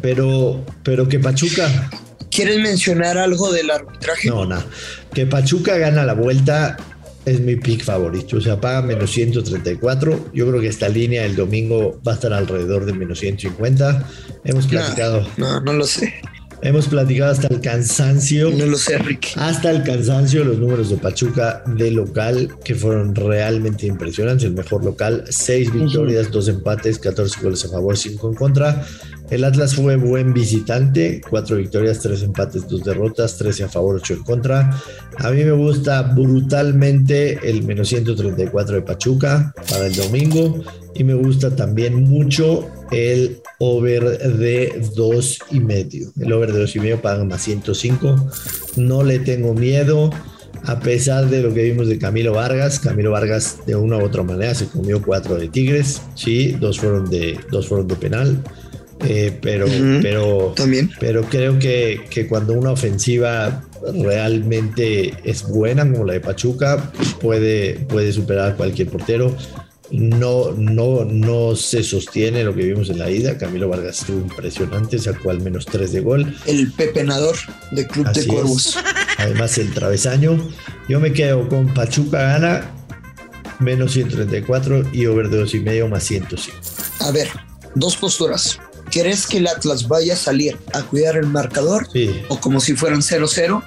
pero, 0.00 0.64
pero 0.82 1.08
que 1.08 1.18
Pachuca. 1.18 1.90
¿Quieres 2.30 2.58
mencionar 2.58 3.16
algo 3.16 3.52
del 3.52 3.70
arbitraje? 3.70 4.28
No, 4.28 4.44
nada. 4.44 4.66
Que 5.14 5.24
Pachuca 5.24 5.78
gana 5.78 6.04
la 6.04 6.14
vuelta 6.14 6.76
es 7.24 7.40
mi 7.40 7.56
pick 7.56 7.82
favorito. 7.82 8.36
O 8.36 8.40
sea, 8.40 8.60
paga 8.60 8.82
menos 8.82 9.10
134. 9.10 10.30
Yo 10.32 10.48
creo 10.48 10.60
que 10.60 10.68
esta 10.68 10.88
línea 10.88 11.24
el 11.24 11.36
domingo 11.36 12.00
va 12.06 12.12
a 12.12 12.14
estar 12.16 12.32
alrededor 12.32 12.84
de 12.84 12.92
menos 12.92 13.20
150. 13.20 14.08
Hemos 14.44 14.66
platicado. 14.66 15.26
No, 15.36 15.60
no, 15.60 15.72
lo 15.72 15.86
sé. 15.86 16.14
Hemos 16.64 16.88
platicado 16.88 17.30
hasta 17.30 17.48
el 17.48 17.60
cansancio. 17.60 18.50
No 18.50 18.64
lo 18.64 18.78
sé, 18.78 18.96
Rick. 18.96 19.32
Hasta 19.36 19.70
el 19.70 19.82
cansancio 19.82 20.44
los 20.44 20.58
números 20.58 20.88
de 20.88 20.96
Pachuca 20.96 21.62
de 21.66 21.90
local 21.90 22.56
que 22.64 22.74
fueron 22.74 23.14
realmente 23.14 23.86
impresionantes. 23.86 24.46
El 24.46 24.54
mejor 24.54 24.82
local, 24.82 25.24
6 25.28 25.74
victorias, 25.74 26.30
2 26.30 26.48
empates, 26.48 26.98
14 26.98 27.42
goles 27.42 27.66
a 27.66 27.68
favor, 27.68 27.98
5 27.98 28.30
en 28.30 28.34
contra. 28.34 28.86
El 29.30 29.44
Atlas 29.44 29.74
fue 29.74 29.96
buen 29.96 30.32
visitante, 30.32 31.20
cuatro 31.28 31.56
victorias, 31.56 32.00
tres 32.00 32.22
empates, 32.22 32.68
dos 32.68 32.84
derrotas, 32.84 33.36
13 33.38 33.64
a 33.64 33.68
favor, 33.68 33.96
8 33.96 34.14
en 34.14 34.22
contra. 34.22 34.80
A 35.18 35.30
mí 35.30 35.44
me 35.44 35.52
gusta 35.52 36.02
brutalmente 36.02 37.40
el 37.42 37.62
menos 37.64 37.88
134 37.88 38.76
de 38.76 38.82
Pachuca 38.82 39.54
para 39.70 39.86
el 39.86 39.94
domingo 39.94 40.62
y 40.94 41.04
me 41.04 41.14
gusta 41.14 41.54
también 41.54 42.04
mucho 42.04 42.68
el 42.90 43.40
over 43.64 44.18
de 44.18 44.82
dos 44.94 45.38
y 45.50 45.60
medio. 45.60 46.12
El 46.20 46.32
over 46.32 46.52
de 46.52 46.60
dos 46.60 46.76
y 46.76 46.80
medio 46.80 47.00
paga 47.00 47.24
más 47.24 47.42
105. 47.42 48.16
No 48.76 49.02
le 49.02 49.18
tengo 49.18 49.54
miedo. 49.54 50.10
A 50.66 50.80
pesar 50.80 51.28
de 51.28 51.42
lo 51.42 51.52
que 51.52 51.62
vimos 51.62 51.88
de 51.88 51.98
Camilo 51.98 52.32
Vargas, 52.32 52.80
Camilo 52.80 53.10
Vargas 53.10 53.58
de 53.66 53.76
una 53.76 53.98
u 53.98 54.04
otra 54.04 54.22
manera 54.22 54.54
se 54.54 54.66
comió 54.66 55.02
cuatro 55.02 55.36
de 55.36 55.48
Tigres, 55.48 56.00
sí, 56.14 56.52
dos 56.52 56.80
fueron 56.80 57.10
de, 57.10 57.38
dos 57.50 57.68
fueron 57.68 57.86
de 57.86 57.96
penal. 57.96 58.42
Eh, 59.06 59.36
pero, 59.42 59.66
pero, 60.00 60.54
¿También? 60.56 60.90
pero 60.98 61.24
creo 61.24 61.58
que, 61.58 62.00
que, 62.08 62.26
cuando 62.26 62.54
una 62.54 62.70
ofensiva 62.70 63.62
realmente 64.02 65.14
es 65.24 65.46
buena, 65.46 65.82
como 65.90 66.04
la 66.04 66.14
de 66.14 66.20
Pachuca, 66.20 66.90
puede, 67.20 67.80
puede 67.80 68.12
superar 68.12 68.52
a 68.52 68.56
cualquier 68.56 68.88
portero. 68.88 69.36
No, 69.96 70.50
no, 70.56 71.04
no 71.04 71.54
se 71.54 71.84
sostiene 71.84 72.42
lo 72.42 72.52
que 72.52 72.64
vimos 72.64 72.90
en 72.90 72.98
la 72.98 73.10
ida. 73.10 73.38
Camilo 73.38 73.68
Vargas 73.68 74.00
estuvo 74.00 74.18
impresionante, 74.18 74.98
sacó 74.98 75.30
al 75.30 75.40
menos 75.40 75.66
tres 75.66 75.92
de 75.92 76.00
gol. 76.00 76.36
El 76.46 76.72
pepenador 76.72 77.36
de 77.70 77.86
Club 77.86 78.10
de 78.12 78.26
Cuervos. 78.26 78.76
Además, 79.18 79.56
el 79.58 79.72
travesaño. 79.72 80.36
Yo 80.88 80.98
me 80.98 81.12
quedo 81.12 81.48
con 81.48 81.72
Pachuca 81.72 82.22
gana 82.22 82.70
menos 83.60 83.92
134 83.92 84.90
y 84.92 85.06
over 85.06 85.30
de 85.30 85.38
dos 85.38 85.54
y 85.54 85.60
medio 85.60 85.88
más 85.88 86.02
105. 86.02 86.58
A 87.00 87.12
ver, 87.12 87.28
dos 87.76 87.96
posturas. 87.96 88.58
¿Quieres 88.90 89.26
que 89.28 89.38
el 89.38 89.46
Atlas 89.46 89.86
vaya 89.86 90.14
a 90.14 90.16
salir 90.16 90.58
a 90.72 90.82
cuidar 90.82 91.16
el 91.16 91.26
marcador? 91.26 91.86
Sí. 91.92 92.20
O 92.28 92.40
como 92.40 92.60
si 92.60 92.74
fueran 92.74 93.00
0-0. 93.00 93.62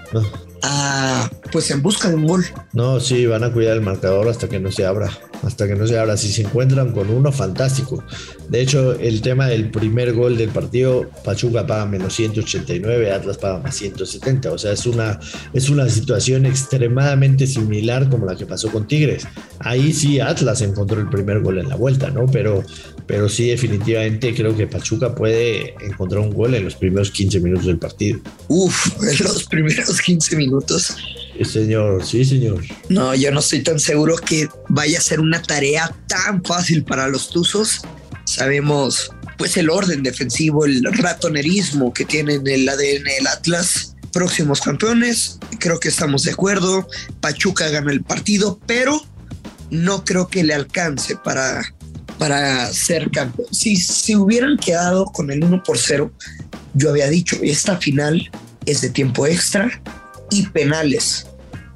Ah, 0.62 1.30
pues 1.52 1.72
en 1.72 1.82
busca 1.82 2.10
de 2.10 2.16
un 2.16 2.28
gol. 2.28 2.46
No, 2.74 3.00
sí, 3.00 3.26
van 3.26 3.44
a 3.44 3.52
cuidar 3.52 3.78
el 3.78 3.82
marcador 3.82 4.28
hasta 4.28 4.50
que 4.50 4.60
no 4.60 4.72
se 4.72 4.86
abra 4.86 5.10
hasta 5.44 5.68
que 5.68 5.76
no 5.76 5.88
se 5.88 5.98
abra. 5.98 6.18
Si 6.18 6.32
se 6.32 6.44
encuentran 6.44 6.92
con 6.92 7.10
uno, 7.10 7.32
fantástico. 7.32 8.04
De 8.50 8.62
hecho, 8.62 8.94
el 8.94 9.22
tema 9.22 9.48
del 9.48 9.70
primer 9.70 10.14
gol 10.14 10.38
del 10.38 10.50
partido, 10.50 11.10
Pachuca 11.24 11.66
paga 11.66 11.86
menos 11.86 12.16
189, 12.16 13.12
Atlas 13.12 13.38
paga 13.38 13.60
más 13.60 13.76
170. 13.76 14.52
O 14.52 14.58
sea, 14.58 14.72
es 14.72 14.86
una, 14.86 15.20
es 15.54 15.70
una 15.70 15.88
situación 15.90 16.46
extremadamente 16.46 17.48
similar 17.48 18.10
como 18.10 18.26
la 18.26 18.36
que 18.36 18.46
pasó 18.46 18.70
con 18.72 18.88
Tigres. 18.88 19.28
Ahí 19.60 19.94
sí 19.94 20.20
Atlas 20.20 20.62
encontró 20.62 21.00
el 21.00 21.10
primer 21.10 21.42
gol 21.42 21.60
en 21.60 21.70
la 21.70 21.76
vuelta, 21.76 22.10
¿no? 22.10 22.26
Pero, 22.26 22.64
pero 23.06 23.30
sí, 23.30 23.50
definitivamente 23.50 24.34
creo 24.34 24.56
que 24.56 24.68
Pachuca 24.68 25.14
puede 25.14 25.76
encontrar 25.86 26.22
un 26.22 26.34
gol 26.34 26.56
en 26.56 26.64
los 26.64 26.76
primeros 26.76 27.12
15 27.12 27.40
minutos 27.40 27.66
del 27.66 27.78
partido. 27.78 28.20
Uf, 28.48 29.02
en 29.04 29.26
los 29.26 29.44
primeros 29.46 30.02
15 30.02 30.36
minutos 30.36 30.96
señor, 31.46 32.06
sí, 32.06 32.26
señor. 32.26 32.64
No, 32.90 33.14
yo 33.16 33.32
no 33.32 33.40
estoy 33.40 33.62
tan 33.62 33.80
seguro 33.80 34.16
que 34.18 34.48
vaya 34.70 34.98
a 34.98 35.02
ser 35.02 35.20
una 35.20 35.42
tarea 35.42 35.94
tan 36.08 36.44
fácil 36.44 36.84
para 36.84 37.08
los 37.08 37.30
Tuzos. 37.30 37.82
Sabemos, 38.26 39.12
pues, 39.38 39.58
el 39.58 39.70
orden 39.70 40.04
defensivo, 40.04 40.66
el 40.66 40.84
ratonerismo 40.84 41.94
que 41.94 42.06
tiene 42.06 42.36
en 42.36 42.48
el 42.48 42.70
ADN 42.70 43.08
el 43.20 43.28
Atlas. 43.28 43.96
Próximos 44.14 44.62
campeones, 44.62 45.38
creo 45.60 45.80
que 45.80 45.90
estamos 45.90 46.24
de 46.24 46.32
acuerdo. 46.32 46.88
Pachuca 47.20 47.70
gana 47.70 47.92
el 47.92 48.04
partido, 48.04 48.60
pero 48.66 49.00
no 49.70 50.06
creo 50.06 50.28
que 50.28 50.44
le 50.44 50.54
alcance 50.54 51.16
para, 51.18 51.62
para 52.18 52.72
ser 52.74 53.12
campeón. 53.12 53.48
Si, 53.52 53.76
si 53.76 54.16
hubieran 54.16 54.58
quedado 54.58 55.06
con 55.06 55.30
el 55.30 55.44
1 55.44 55.62
por 55.64 55.78
0, 55.78 56.12
yo 56.74 56.90
había 56.90 57.10
dicho, 57.10 57.38
esta 57.42 57.78
final 57.78 58.32
es 58.66 58.82
de 58.82 58.90
tiempo 58.90 59.28
extra 59.28 59.82
y 60.32 60.48
penales, 60.48 61.28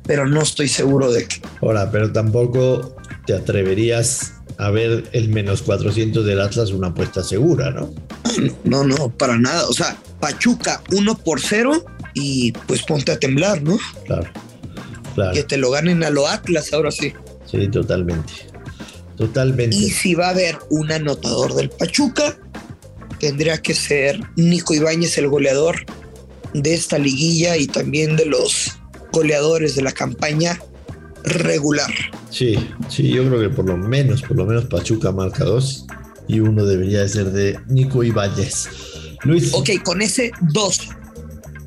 pero 0.05 0.27
no 0.27 0.41
estoy 0.41 0.67
seguro 0.67 1.11
de 1.11 1.27
que. 1.27 1.41
Ahora, 1.61 1.89
pero 1.91 2.11
tampoco 2.11 2.95
te 3.25 3.33
atreverías 3.33 4.33
a 4.57 4.69
ver 4.69 5.09
el 5.13 5.29
menos 5.29 5.61
400 5.61 6.25
del 6.25 6.39
Atlas 6.39 6.71
una 6.71 6.87
apuesta 6.87 7.23
segura, 7.23 7.71
¿no? 7.71 7.93
No, 8.63 8.83
no, 8.83 9.09
para 9.09 9.37
nada. 9.37 9.67
O 9.67 9.73
sea, 9.73 9.97
Pachuca 10.19 10.81
1 10.91 11.17
por 11.17 11.41
0 11.41 11.83
y 12.13 12.51
pues 12.51 12.83
ponte 12.83 13.11
a 13.11 13.19
temblar, 13.19 13.61
¿no? 13.61 13.77
Claro, 14.05 14.29
claro. 15.15 15.33
Que 15.33 15.43
te 15.43 15.57
lo 15.57 15.71
ganen 15.71 16.03
a 16.03 16.09
lo 16.09 16.27
Atlas 16.27 16.71
ahora 16.73 16.91
sí. 16.91 17.13
Sí, 17.45 17.67
totalmente. 17.67 18.33
Totalmente. 19.17 19.75
Y 19.75 19.89
si 19.89 20.15
va 20.15 20.27
a 20.27 20.29
haber 20.29 20.57
un 20.69 20.91
anotador 20.91 21.55
del 21.55 21.69
Pachuca, 21.69 22.37
tendría 23.19 23.61
que 23.61 23.73
ser 23.73 24.19
Nico 24.35 24.73
Ibáñez, 24.73 25.17
el 25.17 25.27
goleador, 25.27 25.85
de 26.53 26.73
esta 26.73 26.97
liguilla 26.97 27.57
y 27.57 27.67
también 27.67 28.15
de 28.15 28.25
los 28.25 28.77
goleadores 29.11 29.75
de 29.75 29.81
la 29.81 29.91
campaña 29.91 30.59
regular. 31.23 31.91
Sí, 32.29 32.55
sí, 32.89 33.09
yo 33.09 33.27
creo 33.27 33.39
que 33.41 33.49
por 33.49 33.65
lo 33.65 33.77
menos, 33.77 34.21
por 34.21 34.37
lo 34.37 34.45
menos 34.45 34.65
Pachuca 34.65 35.11
marca 35.11 35.43
dos 35.43 35.85
y 36.27 36.39
uno 36.39 36.65
debería 36.65 37.07
ser 37.07 37.31
de 37.31 37.59
Nico 37.67 38.03
Ibáñez. 38.03 38.67
Luis. 39.23 39.53
Ok, 39.53 39.69
con 39.83 40.01
ese 40.01 40.31
dos. 40.53 40.89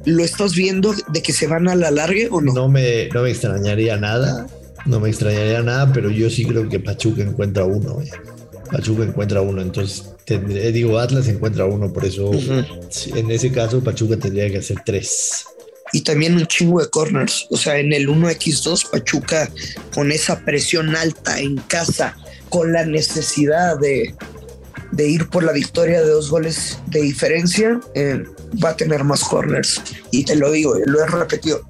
¿Lo 0.06 0.22
estás 0.22 0.54
viendo 0.54 0.94
de 1.08 1.22
que 1.22 1.32
se 1.32 1.46
van 1.46 1.68
a 1.68 1.74
la 1.74 1.90
larga 1.90 2.28
o 2.30 2.40
no? 2.40 2.52
No 2.52 2.68
me, 2.68 3.08
no 3.08 3.22
me 3.22 3.30
extrañaría 3.30 3.96
nada, 3.96 4.46
no 4.84 5.00
me 5.00 5.08
extrañaría 5.08 5.62
nada, 5.62 5.92
pero 5.92 6.10
yo 6.10 6.28
sí 6.28 6.44
creo 6.44 6.68
que 6.68 6.78
Pachuca 6.78 7.22
encuentra 7.22 7.64
uno. 7.64 8.02
Eh. 8.02 8.10
Pachuca 8.74 9.04
encuentra 9.04 9.40
uno, 9.40 9.62
entonces 9.62 10.10
tendré, 10.24 10.72
digo, 10.72 10.98
Atlas 10.98 11.28
encuentra 11.28 11.64
uno, 11.64 11.92
por 11.92 12.04
eso 12.04 12.32
en 12.32 13.30
ese 13.30 13.52
caso 13.52 13.80
Pachuca 13.84 14.16
tendría 14.16 14.50
que 14.50 14.58
hacer 14.58 14.78
tres. 14.84 15.44
Y 15.92 16.00
también 16.00 16.34
un 16.34 16.44
chingo 16.46 16.80
de 16.80 16.90
corners, 16.90 17.46
o 17.50 17.56
sea, 17.56 17.78
en 17.78 17.92
el 17.92 18.08
1x2 18.08 18.90
Pachuca 18.90 19.48
con 19.94 20.10
esa 20.10 20.40
presión 20.40 20.96
alta 20.96 21.38
en 21.38 21.56
casa, 21.68 22.16
con 22.48 22.72
la 22.72 22.84
necesidad 22.84 23.78
de, 23.78 24.12
de 24.90 25.08
ir 25.08 25.28
por 25.28 25.44
la 25.44 25.52
victoria 25.52 26.00
de 26.00 26.10
dos 26.10 26.28
goles 26.28 26.80
de 26.88 27.00
diferencia, 27.00 27.80
eh, 27.94 28.24
va 28.62 28.70
a 28.70 28.76
tener 28.76 29.04
más 29.04 29.22
corners. 29.22 29.80
Y 30.10 30.24
te 30.24 30.34
lo 30.34 30.50
digo, 30.50 30.74
lo 30.84 31.00
he 31.00 31.06
repetido, 31.06 31.62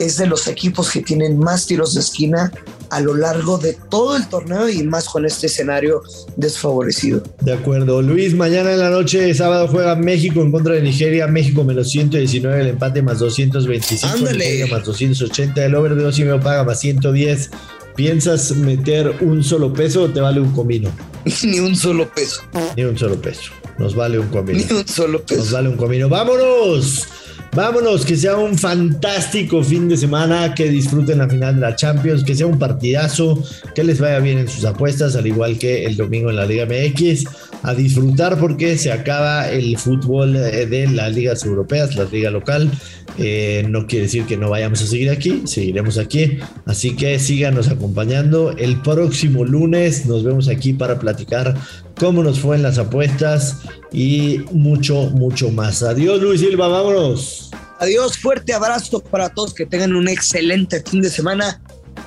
es 0.00 0.16
de 0.16 0.26
los 0.26 0.48
equipos 0.48 0.90
que 0.90 1.02
tienen 1.02 1.38
más 1.38 1.66
tiros 1.66 1.94
de 1.94 2.00
esquina 2.00 2.50
a 2.90 3.00
lo 3.00 3.14
largo 3.14 3.58
de 3.58 3.76
todo 3.88 4.16
el 4.16 4.28
torneo 4.28 4.68
y 4.68 4.82
más 4.82 5.08
con 5.08 5.24
este 5.24 5.46
escenario 5.46 6.02
desfavorecido. 6.36 7.22
De 7.40 7.52
acuerdo. 7.52 8.02
Luis, 8.02 8.34
mañana 8.34 8.72
en 8.72 8.80
la 8.80 8.90
noche, 8.90 9.32
sábado, 9.34 9.68
juega 9.68 9.94
México 9.96 10.40
en 10.40 10.50
contra 10.50 10.74
de 10.74 10.82
Nigeria. 10.82 11.26
México 11.26 11.64
menos 11.64 11.90
119, 11.90 12.60
el 12.60 12.66
empate 12.68 13.02
más 13.02 13.18
225. 13.20 14.14
Ándale. 14.14 14.66
más 14.70 14.84
280, 14.84 15.64
el 15.64 15.74
over 15.74 15.94
de 15.94 16.02
2 16.02 16.18
y 16.18 16.22
medio 16.22 16.40
paga 16.40 16.64
más 16.64 16.80
110. 16.80 17.50
¿Piensas 17.96 18.52
meter 18.56 19.14
un 19.20 19.42
solo 19.44 19.72
peso 19.72 20.04
o 20.04 20.08
te 20.08 20.20
vale 20.20 20.40
un 20.40 20.52
comino? 20.52 20.90
Ni 21.44 21.58
un 21.60 21.76
solo 21.76 22.08
peso. 22.12 22.42
Ni 22.76 22.84
un 22.84 22.96
solo 22.96 23.20
peso. 23.20 23.52
Nos 23.78 23.94
vale 23.94 24.18
un 24.18 24.28
comino. 24.28 24.58
Ni 24.58 24.76
un 24.76 24.86
solo 24.86 25.22
peso. 25.22 25.40
Nos 25.40 25.52
vale 25.52 25.68
un 25.68 25.76
comino. 25.76 26.08
¡Vámonos! 26.08 27.06
Vámonos, 27.52 28.06
que 28.06 28.16
sea 28.16 28.36
un 28.36 28.56
fantástico 28.56 29.64
fin 29.64 29.88
de 29.88 29.96
semana, 29.96 30.54
que 30.54 30.68
disfruten 30.68 31.18
la 31.18 31.28
final 31.28 31.56
de 31.56 31.60
la 31.62 31.74
Champions, 31.74 32.22
que 32.22 32.36
sea 32.36 32.46
un 32.46 32.60
partidazo, 32.60 33.42
que 33.74 33.82
les 33.82 33.98
vaya 33.98 34.20
bien 34.20 34.38
en 34.38 34.48
sus 34.48 34.64
apuestas, 34.64 35.16
al 35.16 35.26
igual 35.26 35.58
que 35.58 35.84
el 35.84 35.96
domingo 35.96 36.30
en 36.30 36.36
la 36.36 36.46
Liga 36.46 36.64
MX. 36.64 37.24
A 37.62 37.74
disfrutar 37.74 38.38
porque 38.38 38.78
se 38.78 38.90
acaba 38.90 39.50
el 39.50 39.76
fútbol 39.76 40.34
eh, 40.36 40.66
de 40.66 40.86
las 40.88 41.14
ligas 41.14 41.44
europeas, 41.44 41.94
la 41.94 42.04
liga 42.04 42.30
local. 42.30 42.70
Eh, 43.18 43.66
no 43.68 43.86
quiere 43.86 44.04
decir 44.04 44.24
que 44.24 44.36
no 44.36 44.48
vayamos 44.48 44.80
a 44.82 44.86
seguir 44.86 45.10
aquí, 45.10 45.42
seguiremos 45.44 45.98
aquí. 45.98 46.38
Así 46.64 46.96
que 46.96 47.18
síganos 47.18 47.68
acompañando. 47.68 48.52
El 48.56 48.80
próximo 48.80 49.44
lunes 49.44 50.06
nos 50.06 50.24
vemos 50.24 50.48
aquí 50.48 50.72
para 50.72 50.98
platicar 50.98 51.54
cómo 51.98 52.22
nos 52.22 52.40
fue 52.40 52.56
en 52.56 52.62
las 52.62 52.78
apuestas 52.78 53.58
y 53.92 54.40
mucho, 54.52 55.10
mucho 55.10 55.50
más. 55.50 55.82
Adiós 55.82 56.20
Luis 56.22 56.40
Silva, 56.40 56.68
vámonos. 56.68 57.50
Adiós, 57.78 58.18
fuerte 58.18 58.52
abrazo 58.52 59.00
para 59.00 59.30
todos, 59.30 59.54
que 59.54 59.66
tengan 59.66 59.94
un 59.94 60.08
excelente 60.08 60.82
fin 60.82 61.00
de 61.00 61.10
semana. 61.10 61.62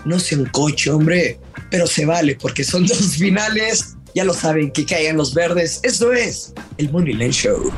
No 0.05 0.19
se 0.19 0.37
coche, 0.51 0.89
hombre, 0.91 1.39
pero 1.69 1.87
se 1.87 2.05
vale 2.05 2.37
porque 2.39 2.63
son 2.63 2.85
dos 2.87 3.15
finales. 3.17 3.95
Ya 4.15 4.23
lo 4.23 4.33
saben, 4.33 4.71
que 4.71 4.85
caigan 4.85 5.17
los 5.17 5.33
verdes. 5.33 5.79
Eso 5.83 6.13
es 6.13 6.53
el 6.77 6.91
Money 6.91 7.13
Line 7.13 7.31
Show. 7.31 7.71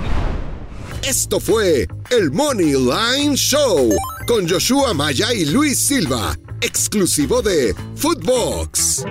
Esto 1.08 1.40
fue 1.40 1.88
el 2.10 2.32
Money 2.32 2.74
Line 2.74 3.36
Show 3.36 3.90
con 4.28 4.50
Joshua 4.50 4.94
Maya 4.94 5.34
y 5.34 5.46
Luis 5.46 5.80
Silva, 5.80 6.36
exclusivo 6.62 7.42
de 7.42 7.76
Footbox. 7.96 9.06